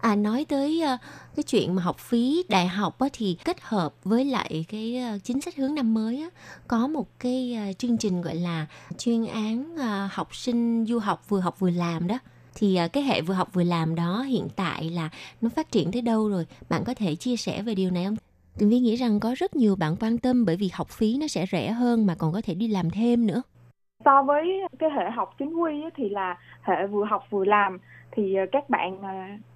[0.00, 1.00] À nói tới uh,
[1.36, 5.24] cái chuyện mà học phí đại học á, thì kết hợp với lại cái uh,
[5.24, 6.28] chính sách hướng năm mới á,
[6.68, 8.66] có một cái uh, chương trình gọi là
[8.98, 12.18] chuyên án uh, học sinh du học vừa học vừa làm đó.
[12.54, 15.10] Thì uh, cái hệ vừa học vừa làm đó hiện tại là
[15.40, 16.46] nó phát triển tới đâu rồi?
[16.68, 18.16] Bạn có thể chia sẻ về điều này không?
[18.58, 21.26] Tường Vi nghĩ rằng có rất nhiều bạn quan tâm bởi vì học phí nó
[21.26, 23.42] sẽ rẻ hơn mà còn có thể đi làm thêm nữa.
[24.04, 27.78] so với cái hệ học chính quy thì là hệ vừa học vừa làm
[28.12, 29.08] thì ờ, các bạn ờ,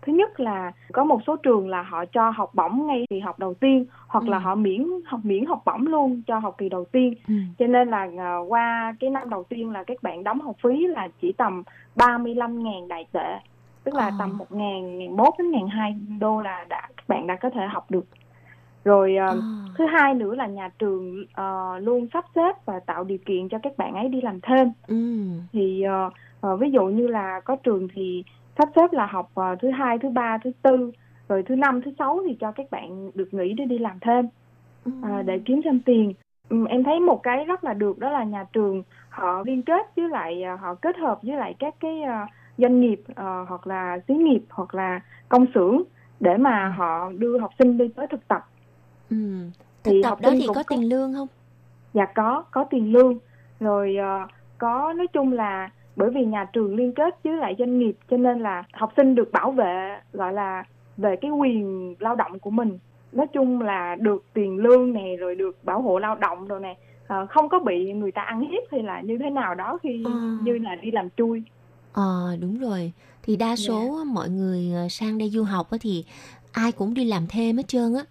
[0.02, 3.38] thứ nhất là có một số trường là họ cho học bổng ngay kỳ học
[3.38, 4.42] đầu tiên hoặc là Ừ.
[4.42, 7.14] họ miễn học miễn học bổng luôn cho học kỳ đầu tiên
[7.58, 10.86] cho nên là ờ, qua cái năm đầu tiên là các bạn đóng học phí
[10.86, 11.62] là chỉ tầm
[11.96, 13.38] 35.000 đại tệ
[13.84, 14.16] tức là Ờ.
[14.18, 17.90] tầm 1.000 1 1 đến 1.200 đô là đã các bạn đã có thể học
[17.90, 18.04] được
[18.84, 19.40] rồi ờ, Ờ.
[19.78, 23.58] thứ hai nữa là nhà trường ờ, luôn sắp xếp và tạo điều kiện cho
[23.62, 24.72] các bạn ấy đi làm thêm.
[24.88, 24.96] Ừ.
[25.52, 26.10] thì ờ,
[26.40, 28.24] ờ, ví dụ như là có trường thì
[28.58, 30.90] sắp xếp là học ờ, thứ hai thứ ba thứ tư
[31.28, 34.28] rồi thứ năm thứ sáu thì cho các bạn được nghỉ để đi làm thêm
[35.02, 36.14] à, để kiếm thêm tiền.
[36.48, 39.86] Ừm, em thấy một cái rất là được đó là nhà trường họ liên kết
[39.96, 42.00] với lại họ kết hợp với lại các cái
[42.58, 43.02] doanh nghiệp
[43.48, 45.82] hoặc là xí nghiệp hoặc là công xưởng
[46.20, 48.49] để mà họ đưa học sinh đi tới thực tập
[49.10, 49.16] Ừ.
[49.84, 51.28] Thì Thực tập học đó thì có có- tiền lương không?
[51.94, 53.18] Dạ có, có tiền lương.
[53.60, 54.26] Rồi ờ,
[54.58, 58.16] có nói chung là bởi vì nhà trường liên kết với lại doanh nghiệp cho
[58.16, 60.64] nên là học sinh được bảo vệ gọi là
[60.96, 62.78] về cái quyền lao động của mình.
[63.12, 66.76] Nói chung là được tiền lương này rồi được bảo hộ lao động rồi nè.
[67.06, 70.04] Ờ, không có bị người ta ăn hiếp hay là như thế nào đó khi
[70.44, 71.42] như là đi làm chui.
[71.92, 72.92] Ờ đúng rồi.
[73.22, 76.04] Thì đa số á, mọi người sang đây du học thì
[76.52, 78.04] ai cũng đi làm thêm hết trơn á.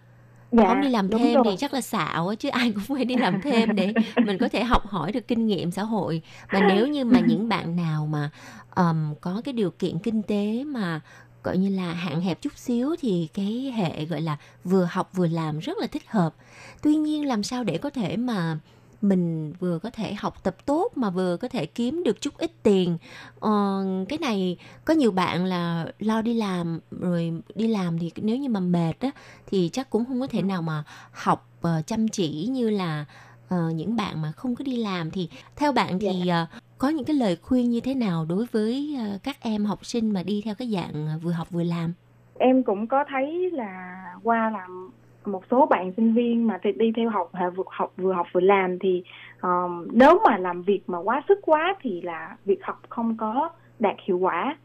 [0.52, 1.44] Dạ, không đi làm thêm rồi.
[1.46, 3.94] thì chắc là xạo chứ ai cũng phải đi làm thêm để
[4.26, 6.22] mình có thể học hỏi được kinh nghiệm xã hội.
[6.52, 8.30] Và nếu như mà những bạn nào mà
[8.70, 11.02] ờm, có cái điều kiện kinh tế mà
[11.44, 15.28] gọi như là hạn hẹp chút xíu thì cái hệ gọi là vừa học vừa
[15.28, 16.36] làm rất là thích hợp.
[16.82, 18.58] Tuy nhiên làm sao để có thể mà
[19.02, 22.52] mình vừa có thể học tập tốt mà vừa có thể kiếm được chút ít
[22.64, 22.98] tiền.
[23.40, 28.38] Ờ, cái này có nhiều bạn là lo đi làm rồi đi làm thì nếu
[28.38, 29.12] như mà mệt á
[29.48, 33.06] thì chắc cũng không có thể nào mà học ờ, chăm chỉ như là
[33.50, 35.12] ờ, những bạn mà không có đi làm.
[35.12, 36.46] Thì theo bạn thì ờ,
[36.78, 40.12] có những cái lời khuyên như thế nào đối với ờ, các em học sinh
[40.12, 41.94] mà đi theo cái dạng vừa học vừa làm?
[42.40, 44.92] Em cũng có thấy là qua làm
[45.32, 48.28] một số bạn sinh viên mà thì đi theo học hệ vừa học vừa học
[48.32, 49.04] vừa làm thì
[49.42, 53.50] um, nếu mà làm việc mà quá sức quá thì là việc học không có
[53.80, 54.58] đạt hiệu quả.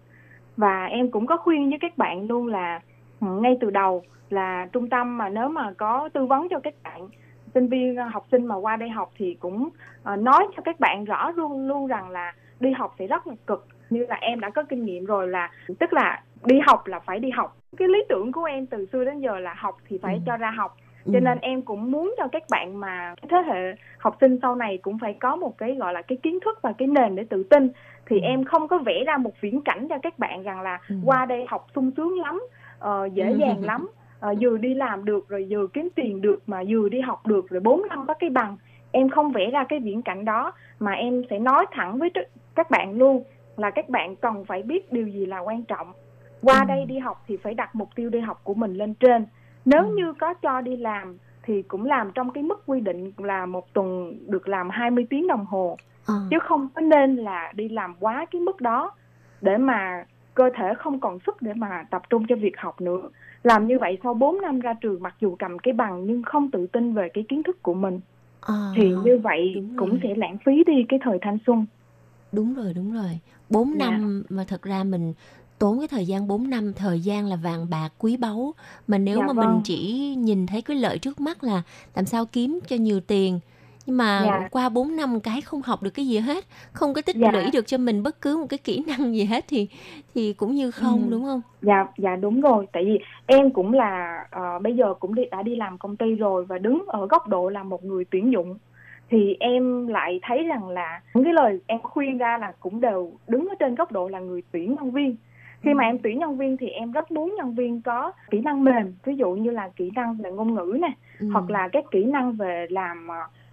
[0.56, 2.80] Và em cũng có khuyên với các bạn luôn là
[3.20, 6.74] ừ, ngay từ đầu là trung tâm mà nếu mà có tư vấn cho các
[6.82, 7.08] bạn
[7.54, 9.68] sinh viên ờ, học sinh mà qua đây học thì cũng
[10.12, 13.34] uh, nói cho các bạn rõ luôn luôn rằng là đi học sẽ rất là
[13.46, 16.98] cực như là em đã có kinh nghiệm rồi là tức là đi học là
[17.00, 17.56] phải đi học.
[17.76, 20.50] Cái lý tưởng của em từ xưa đến giờ là học thì phải cho ra
[20.50, 20.76] học.
[21.12, 24.54] Cho nên em cũng muốn cho các bạn mà cái thế hệ học sinh sau
[24.56, 27.24] này cũng phải có một cái gọi là cái kiến thức và cái nền để
[27.24, 27.68] tự tin.
[28.06, 31.26] Thì em không có vẽ ra một viễn cảnh cho các bạn rằng là qua
[31.26, 32.42] đây học sung sướng lắm
[32.78, 33.36] ờ, dễ Ừ.
[33.36, 33.88] dàng lắm
[34.20, 37.48] ờ, vừa đi làm được rồi vừa kiếm tiền được mà vừa đi học được
[37.50, 38.56] rồi 4 năm có cái bằng.
[38.92, 42.10] Em không vẽ ra cái viễn cảnh đó mà em sẽ nói thẳng với
[42.54, 43.24] các bạn luôn
[43.56, 45.92] là các bạn cần phải biết điều gì là quan trọng.
[46.42, 46.64] Qua ừ.
[46.68, 49.26] đây đi học thì phải đặt mục tiêu đi học của mình lên trên.
[49.64, 49.94] Nếu ừ.
[49.96, 53.72] như có cho đi làm thì cũng làm trong cái mức quy định là một
[53.72, 55.76] tuần được làm 20 tiếng đồng hồ.
[56.06, 56.14] À.
[56.30, 58.90] chứ không có nên là đi làm quá cái mức đó
[59.40, 63.00] để mà cơ thể không còn sức để mà tập trung cho việc học nữa.
[63.42, 66.50] Làm như vậy sau 4 năm ra trường mặc dù cầm cái bằng nhưng không
[66.50, 68.00] tự tin về cái kiến thức của mình.
[68.40, 71.66] À, thì như vậy cũng sẽ lãng phí đi cái thời thanh xuân.
[72.32, 73.18] Đúng rồi đúng rồi
[73.50, 73.86] 4 dạ.
[73.86, 75.12] năm mà thật ra mình
[75.58, 78.54] tốn cái thời gian 4 năm thời gian là vàng bạc quý báu
[78.86, 79.52] mà nếu dạ, mà vâng.
[79.52, 81.62] mình chỉ nhìn thấy cái lợi trước mắt là
[81.94, 83.40] làm sao kiếm cho nhiều tiền
[83.86, 84.48] nhưng mà dạ.
[84.50, 87.30] qua 4 năm cái không học được cái gì hết không có tích dạ.
[87.32, 89.68] lũy được cho mình bất cứ một cái kỹ năng gì hết thì
[90.14, 91.10] thì cũng như không ừ.
[91.10, 95.14] đúng không dạ dạ đúng rồi tại vì em cũng là uh, bây giờ cũng
[95.14, 98.04] đi đã đi làm công ty rồi và đứng ở góc độ là một người
[98.10, 98.58] tuyển dụng
[99.10, 103.12] thì em lại thấy rằng là những cái lời em khuyên ra là cũng đều
[103.28, 105.16] đứng ở trên góc độ là người tuyển nhân viên.
[105.62, 108.64] Khi mà em tuyển nhân viên thì em rất muốn nhân viên có kỹ năng
[108.64, 110.90] mềm ví dụ như là kỹ năng về ngôn ngữ nè
[111.20, 111.28] ừ.
[111.32, 113.08] hoặc là các kỹ năng về làm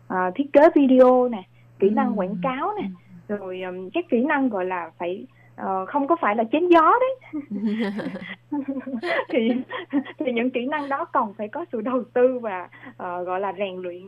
[0.08, 1.44] uh, thiết kế video nè
[1.80, 2.14] kỹ năng ừ.
[2.16, 2.88] quảng cáo nè.
[3.28, 5.26] Rồi um, các kỹ năng gọi là phải
[5.62, 7.42] uh, không có phải là chém gió đấy.
[9.30, 9.50] Thì
[10.20, 13.54] thì những kỹ năng đó còn phải có sự đầu tư và uh, gọi là
[13.58, 14.02] rèn luyện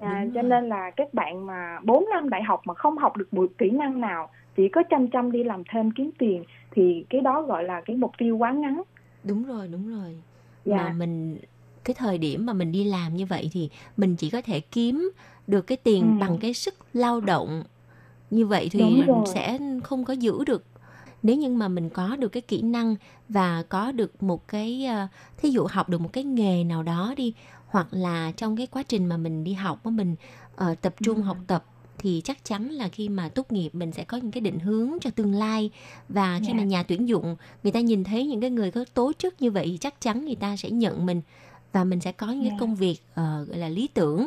[0.00, 3.34] à, cho nên là các bạn mà 4 năm đại học mà không học được
[3.34, 7.20] một kỹ năng nào chỉ có chăm chăm đi làm thêm kiếm tiền thì cái
[7.20, 8.82] đó gọi là cái mục tiêu quá ngắn.
[9.24, 10.16] Đúng rồi đúng rồi.
[10.64, 10.76] Dạ.
[10.76, 11.38] mà mình
[11.84, 15.10] cái thời điểm mà mình đi làm như vậy thì mình chỉ có thể kiếm
[15.46, 16.20] được cái tiền ừ.
[16.20, 17.62] bằng cái sức lao động.
[18.30, 19.02] Như vậy thì
[19.34, 20.64] sẽ không có giữ được.
[21.22, 22.94] Nếu như mà mình có được cái kỹ năng
[23.28, 27.14] và có được một cái ờ, thí dụ học được một cái nghề nào đó
[27.16, 27.34] đi
[27.70, 30.16] hoặc là trong cái quá trình mà mình đi học mà mình
[30.64, 31.22] uh, tập trung ừ.
[31.22, 31.64] học tập
[31.98, 34.90] thì chắc chắn là khi mà tốt nghiệp mình sẽ có những cái định hướng
[35.00, 35.70] cho tương lai
[36.08, 36.56] và khi yeah.
[36.56, 36.66] mà dạ.
[36.66, 39.66] nhà tuyển dụng người ta nhìn thấy những cái người có tố chất như vậy
[39.66, 41.22] thì chắc chắn người ta sẽ nhận mình
[41.72, 42.50] và mình sẽ có những yeah.
[42.50, 42.60] cái dạ.
[42.60, 44.26] công việc uh, gọi là lý tưởng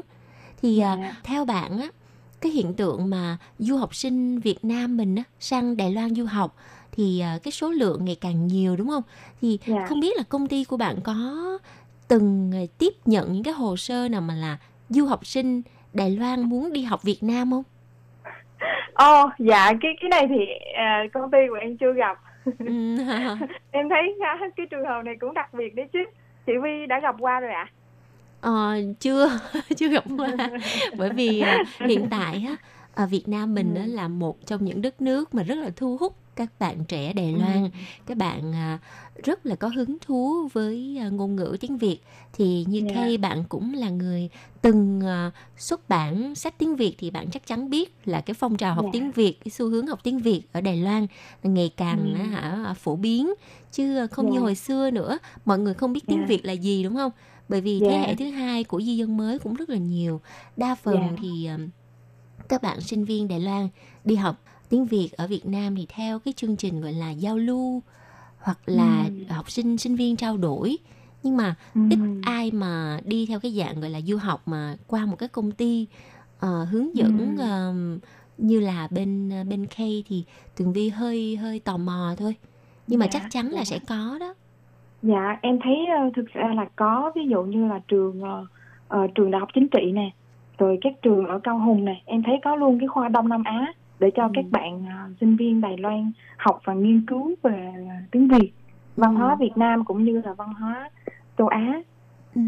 [0.62, 1.16] thì uh, yeah.
[1.24, 1.88] theo bạn á
[2.41, 6.26] cái hiện tượng mà du học sinh Việt Nam mình á, sang Đài Loan du
[6.26, 6.56] học
[6.91, 9.04] thì uh, cái số lượng ngày càng nhiều đúng không?
[9.41, 9.82] Thì yeah.
[9.82, 9.88] Dạ.
[9.89, 11.14] không biết là công ty của bạn có
[12.14, 14.57] từng tiếp nhận những cái hồ sơ nào mà là
[14.89, 15.61] du học sinh
[15.93, 17.64] Đài Loan muốn đi học Việt Nam không?
[18.93, 20.45] Ồ, oh, dạ cái cái này thì
[20.76, 22.18] à, công ty của em chưa gặp.
[22.45, 22.97] Ừ.
[23.72, 24.16] em thấy
[24.55, 25.99] cái trường hợp này cũng đặc biệt đấy chứ.
[26.45, 27.70] Chị Vi đã gặp qua rồi ạ?
[27.70, 27.74] À?
[28.41, 29.39] Ờ, chưa
[29.78, 30.49] chưa gặp qua
[30.97, 32.55] bởi vì à, hiện tại á
[32.95, 33.82] ở Việt Nam mình ừ.
[33.86, 37.34] là một trong những đất nước mà rất là thu hút các bạn trẻ Đài
[37.34, 37.40] ừ.
[37.40, 37.70] Loan, ừ.
[38.06, 38.80] các bạn à,
[39.24, 42.00] rất là có hứng thú với à, ngôn ngữ tiếng Việt
[42.34, 42.96] thì như yeah.
[42.96, 44.30] Kay bạn cũng là người
[44.62, 48.58] từng à, xuất bản sách tiếng Việt thì bạn chắc chắn biết là cái phong
[48.58, 48.94] trào học yeah.
[48.94, 51.08] tiếng Việt, cái xu hướng học tiếng Việt ở Đài Loan
[51.44, 52.24] ngày càng ừ.
[52.24, 53.34] hả phổ biến
[53.72, 54.34] chứ không yeah.
[54.34, 56.30] như hồi xưa nữa, mọi người không biết tiếng yeah.
[56.30, 57.12] Việt là gì đúng không?
[57.50, 57.92] Bởi vì yeah.
[57.92, 60.22] thế hệ thứ hai của di dân mới cũng rất là nhiều.
[60.58, 61.14] Đa phần yeah.
[61.22, 61.50] thì
[62.50, 63.70] các bạn sinh viên Đài Loan
[64.06, 64.44] đi học
[64.74, 67.82] tiếng Việt ở Việt Nam thì theo cái chương trình gọi là giao lưu
[68.40, 69.34] hoặc là ừ.
[69.34, 70.78] học sinh sinh viên trao đổi
[71.24, 71.82] nhưng mà ừ.
[71.90, 75.30] ít ai mà đi theo cái dạng gọi là du học mà qua một cái
[75.30, 75.88] công ty
[76.46, 77.44] uh, hướng dẫn ừ.
[77.44, 78.02] uh,
[78.38, 80.24] như là bên bên K thì
[80.58, 82.36] Tường Vi hơi hơi tò mò thôi
[82.88, 83.58] nhưng mà dạ, chắc chắn dạ.
[83.58, 84.34] là sẽ có đó
[85.02, 85.76] dạ em thấy
[86.08, 89.68] uh, thực ra là có ví dụ như là trường uh, trường đại học chính
[89.68, 90.10] trị nè
[90.58, 93.44] rồi các trường ở cao hùng nè em thấy có luôn cái khoa đông nam
[93.44, 94.30] á để cho ừ.
[94.34, 97.74] các bạn uh, sinh viên Đài Loan học và nghiên cứu về
[98.12, 98.52] tiếng Việt,
[98.96, 99.36] văn hóa ừ.
[99.39, 100.89] Việt Nam cũng như là văn hóa
[101.38, 101.82] châu Á.
[102.36, 102.41] Ừ.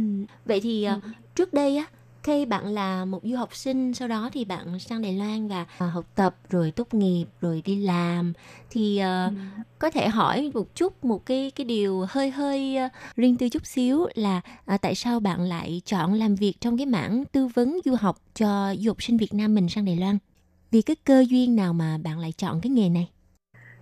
[0.46, 1.04] Vậy thì uh,
[1.36, 1.86] trước đây á
[2.26, 5.66] khi bạn là một du học sinh sau đó thì bạn sang Đài Loan và
[5.78, 8.34] học tập rồi tốt nghiệp rồi đi làm
[8.70, 9.36] thì uh, ừ.
[9.80, 13.66] có thể hỏi một chút một cái cái điều hơi hơi uh, riêng tư chút
[13.66, 14.42] xíu là
[14.74, 18.18] uh, tại sao bạn lại chọn làm việc trong cái mảng tư vấn du học
[18.36, 20.18] cho du học sinh Việt Nam mình sang Đài Loan?
[20.76, 23.10] Vì cái cơ duyên nào mà bạn lại chọn cái nghề này?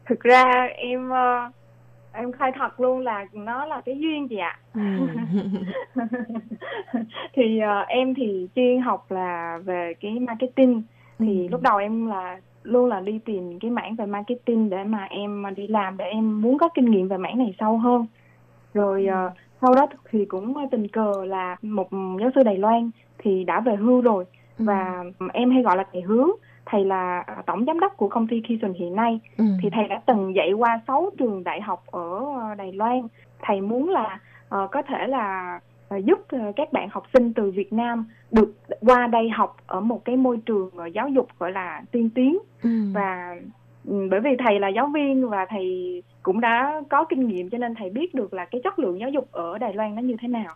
[0.06, 1.54] Thực ra em uh,
[2.12, 4.60] em khai thật luôn là nó là cái duyên gì ạ.
[4.74, 4.82] Ừ.
[7.34, 10.84] thì uh, em thì chuyên học là về cái marketing.
[11.20, 11.48] Thì ừ.
[11.52, 15.46] lúc đầu em là luôn là đi tìm cái mảng về marketing để mà em
[15.56, 18.06] đi làm để em muốn có kinh nghiệm về mảng này sâu hơn.
[18.74, 19.32] Rồi uh,
[19.62, 23.76] sau đó thì cũng tình cờ là một giáo sư Đài Loan thì đã về
[23.76, 24.26] hưu rồi.
[24.60, 24.66] Ừ.
[24.66, 26.30] và em hay gọi là thầy hướng
[26.66, 29.46] thầy là à, tổng giám đốc của công ty Kison hiện nay ừ.
[29.62, 33.02] thì thầy đã từng dạy qua 6 trường đại học ở ờ, Đài Loan
[33.42, 34.20] thầy muốn là
[34.56, 35.60] uh, có thể là
[36.04, 36.20] giúp
[36.56, 40.38] các bạn học sinh từ Việt Nam được qua đây học ở một cái môi
[40.46, 42.70] trường giáo dục gọi là tiên tiến ừ.
[42.94, 43.36] và
[43.86, 47.58] ừ, bởi vì thầy là giáo viên và thầy cũng đã có kinh nghiệm cho
[47.58, 50.16] nên thầy biết được là cái chất lượng giáo dục ở Đài Loan nó như
[50.22, 50.56] thế nào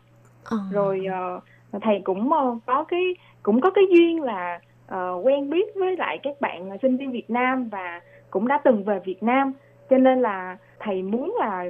[0.49, 0.57] ừ.
[0.71, 1.05] rồi
[1.37, 1.43] uh,
[1.81, 3.01] thầy cũng uh, có cái
[3.43, 4.59] cũng có cái duyên là
[4.93, 8.83] uh, quen biết với lại các bạn sinh viên Việt Nam và cũng đã từng
[8.83, 9.53] về Việt Nam
[9.89, 11.65] cho nên là thầy muốn là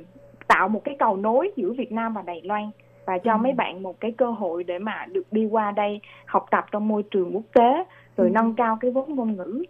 [0.48, 2.72] tạo một cái cầu nối giữa Việt Nam và Đài Loan
[3.06, 3.38] và cho ừ.
[3.38, 6.88] mấy bạn một cái cơ hội để mà được đi qua đây học tập trong
[6.88, 7.84] môi trường quốc tế
[8.18, 8.32] rồi ừ.
[8.34, 9.64] nâng cao cái vốn ngôn ngữ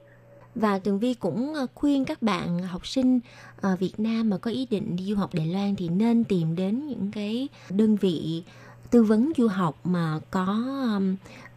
[0.56, 3.20] và Tường Vi cũng ờ, khuyên các bạn học sinh
[3.62, 6.56] ở Việt Nam mà có ý định đi du học Đài Loan thì nên tìm
[6.56, 8.44] đến những cái đơn vị
[8.92, 10.64] tư vấn du học mà có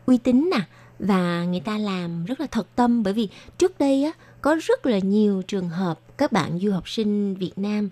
[0.06, 0.60] uy tín nè
[1.00, 3.28] và người ta làm rất là thật tâm bởi vì
[3.58, 7.52] trước đây á có rất là nhiều trường hợp các bạn du học sinh Việt
[7.56, 7.88] Nam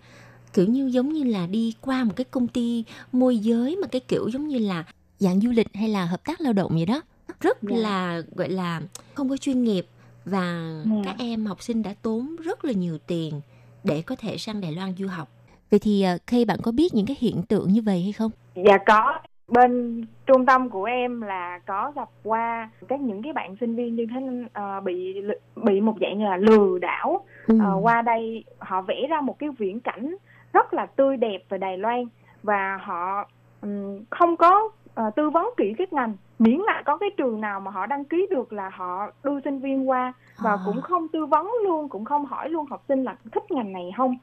[0.53, 4.01] kiểu như giống như là đi qua một cái công ty môi giới mà cái
[4.01, 4.85] kiểu giống như là
[5.19, 7.03] dạng du lịch hay là hợp tác lao động vậy đó
[7.41, 7.83] rất yeah.
[7.83, 7.83] Dạ.
[7.83, 8.83] là gọi là
[9.15, 9.87] không có chuyên nghiệp
[10.25, 10.87] và yeah.
[10.87, 11.03] Dạ.
[11.05, 13.41] các em học sinh đã tốn rất là nhiều tiền
[13.85, 15.29] để có thể sang Đài Loan du học.
[15.71, 18.31] Vậy thì khi ờ, bạn có biết những cái hiện tượng như vậy hay không?
[18.55, 19.19] Dạ có.
[19.49, 23.95] Bên trung tâm của em là có gặp qua các những cái bạn sinh viên
[23.95, 25.23] như thế uh, bị
[25.57, 27.55] bị một dạng như là lừa đảo ừ.
[27.55, 30.17] uh, qua đây họ vẽ ra một cái viễn cảnh
[30.53, 32.05] rất là tươi đẹp về Đài Loan
[32.43, 33.29] và họ
[33.63, 34.71] um, không có
[35.01, 38.05] uh, tư vấn kỹ các ngành miễn là có cái trường nào mà họ đăng
[38.05, 40.59] ký được là họ đưa sinh viên qua và à.
[40.67, 43.91] cũng không tư vấn luôn cũng không hỏi luôn học sinh là thích ngành này
[43.97, 44.17] không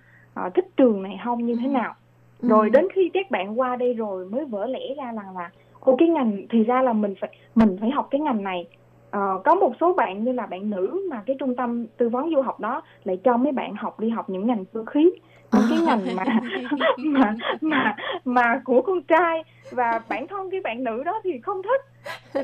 [0.46, 1.72] uh, thích trường này không như thế ừ.
[1.72, 1.96] nào
[2.42, 2.50] ừ.
[2.50, 5.96] rồi đến khi các bạn qua đây rồi mới vỡ lẽ ra rằng là ô
[5.96, 8.68] cái ngành thì ra là mình phải mình phải học cái ngành này.
[9.06, 12.32] Uh, có một số bạn như là bạn nữ mà cái trung tâm tư vấn
[12.36, 15.12] du học đó lại cho mấy bạn học đi học những ngành cơ khí
[15.54, 16.24] những cái ngành mà
[16.98, 19.44] mà mà mà của con trai.
[19.72, 21.82] Và bản thân cái bạn nữ đó thì không thích.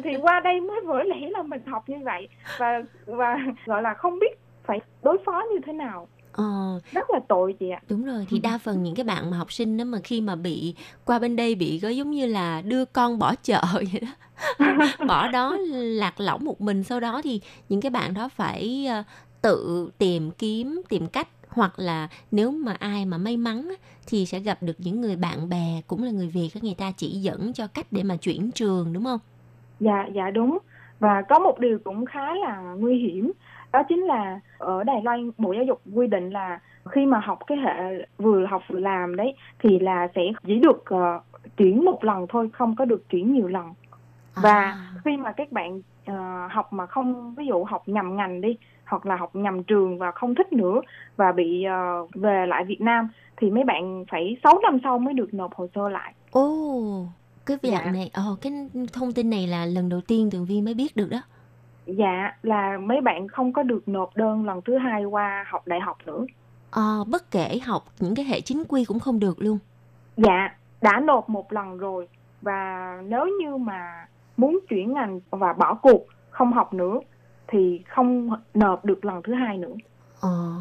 [0.03, 2.27] Thì qua đây mới vỡ lẽ là mình học như vậy.
[2.59, 7.19] Và và gọi là không biết phải đối phó như thế nào Ờ, rất là
[7.27, 7.81] tội chị ạ.
[7.89, 10.35] Đúng rồi, thì đa phần những cái bạn mà học sinh đó mà khi mà
[10.35, 10.75] bị
[11.05, 14.07] qua bên đây bị có giống như là đưa con bỏ chợ vậy đó.
[15.07, 19.05] bỏ đó lạc lõng một mình sau đó thì những cái bạn đó phải uh,
[19.41, 23.73] tự tìm kiếm tìm cách hoặc là nếu mà ai mà may mắn
[24.07, 27.07] thì sẽ gặp được những người bạn bè cũng là người Việt người ta chỉ
[27.07, 29.19] dẫn cho cách để mà chuyển trường đúng không?
[29.79, 30.57] Dạ dạ đúng
[30.99, 33.31] và có một điều cũng khá là nguy hiểm
[33.73, 36.59] đó chính là ở Đài Loan Bộ Giáo dục quy định là
[36.89, 40.83] khi mà học cái hệ vừa học vừa làm đấy thì là sẽ chỉ được
[40.93, 41.23] uh,
[41.57, 43.73] chuyển một lần thôi không có được chuyển nhiều lần
[44.35, 44.91] và à.
[45.05, 45.77] khi mà các bạn
[46.11, 49.97] uh, học mà không ví dụ học nhầm ngành đi hoặc là học nhầm trường
[49.97, 50.81] và không thích nữa
[51.15, 55.13] và bị uh, về lại Việt Nam thì mấy bạn phải 6 năm sau mới
[55.13, 56.13] được nộp hồ sơ lại.
[56.31, 57.07] Ồ, oh,
[57.45, 57.91] cái việc dạ.
[57.91, 58.53] này, ồ oh, cái
[58.93, 61.21] thông tin này là lần đầu tiên Tường Vi mới biết được đó.
[61.85, 65.79] Dạ, là mấy bạn không có được nộp đơn lần thứ hai qua học đại
[65.79, 66.25] học nữa.
[66.71, 69.59] À, bất kể học những cái hệ chính quy cũng không được luôn.
[70.17, 72.07] Dạ, đã nộp một lần rồi
[72.41, 74.07] và nếu như mà
[74.37, 76.99] muốn chuyển ngành và bỏ cuộc không học nữa
[77.47, 79.73] thì không nộp được lần thứ hai nữa.
[80.19, 80.55] Ờ,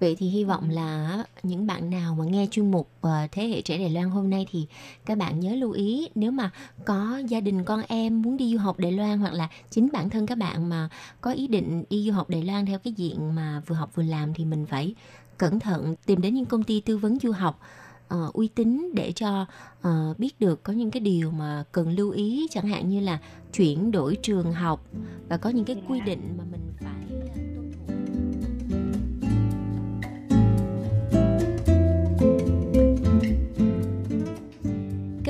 [0.00, 3.62] vậy thì hy vọng là những bạn nào mà nghe chuyên mục ờ, Thế hệ
[3.62, 4.66] trẻ Đài Loan hôm nay thì
[5.04, 6.50] các bạn nhớ lưu ý nếu mà
[6.84, 10.10] có gia đình con em muốn đi du học Đài Loan hoặc là chính bản
[10.10, 10.88] thân các bạn mà
[11.20, 14.02] có ý định đi du học Đài Loan theo cái diện mà vừa học vừa
[14.02, 14.94] làm thì mình phải
[15.38, 17.60] cẩn thận tìm đến những công ty tư vấn du học
[18.14, 19.46] uh, uy tín để cho
[19.88, 23.18] uh, biết được có những cái điều mà cần lưu ý chẳng hạn như là
[23.52, 24.86] chuyển đổi trường học
[25.28, 27.18] và có những cái quy định mà mình phải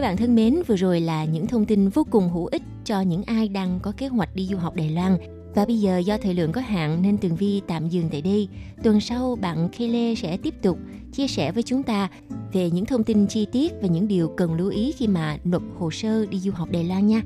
[0.01, 3.01] Các bạn thân mến, vừa rồi là những thông tin vô cùng hữu ích cho
[3.01, 5.17] những ai đang có kế hoạch đi du học Đài Loan.
[5.55, 8.49] Và bây giờ do thời lượng có hạn nên Tường Vi tạm dừng tại đây.
[8.83, 10.79] Tuần sau bạn Lê sẽ tiếp tục
[11.13, 12.09] chia sẻ với chúng ta
[12.53, 15.63] về những thông tin chi tiết và những điều cần lưu ý khi mà nộp
[15.79, 17.23] hồ sơ đi du học Đài Loan nha.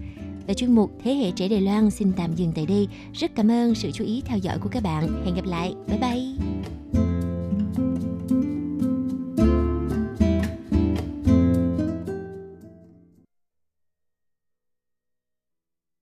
[0.46, 2.88] Và chuyên mục Thế hệ trẻ Đài Loan xin tạm dừng tại đây.
[3.12, 5.22] Rất cảm ơn sự chú ý theo dõi của các bạn.
[5.24, 5.74] Hẹn gặp lại.
[5.88, 6.83] Bye bye.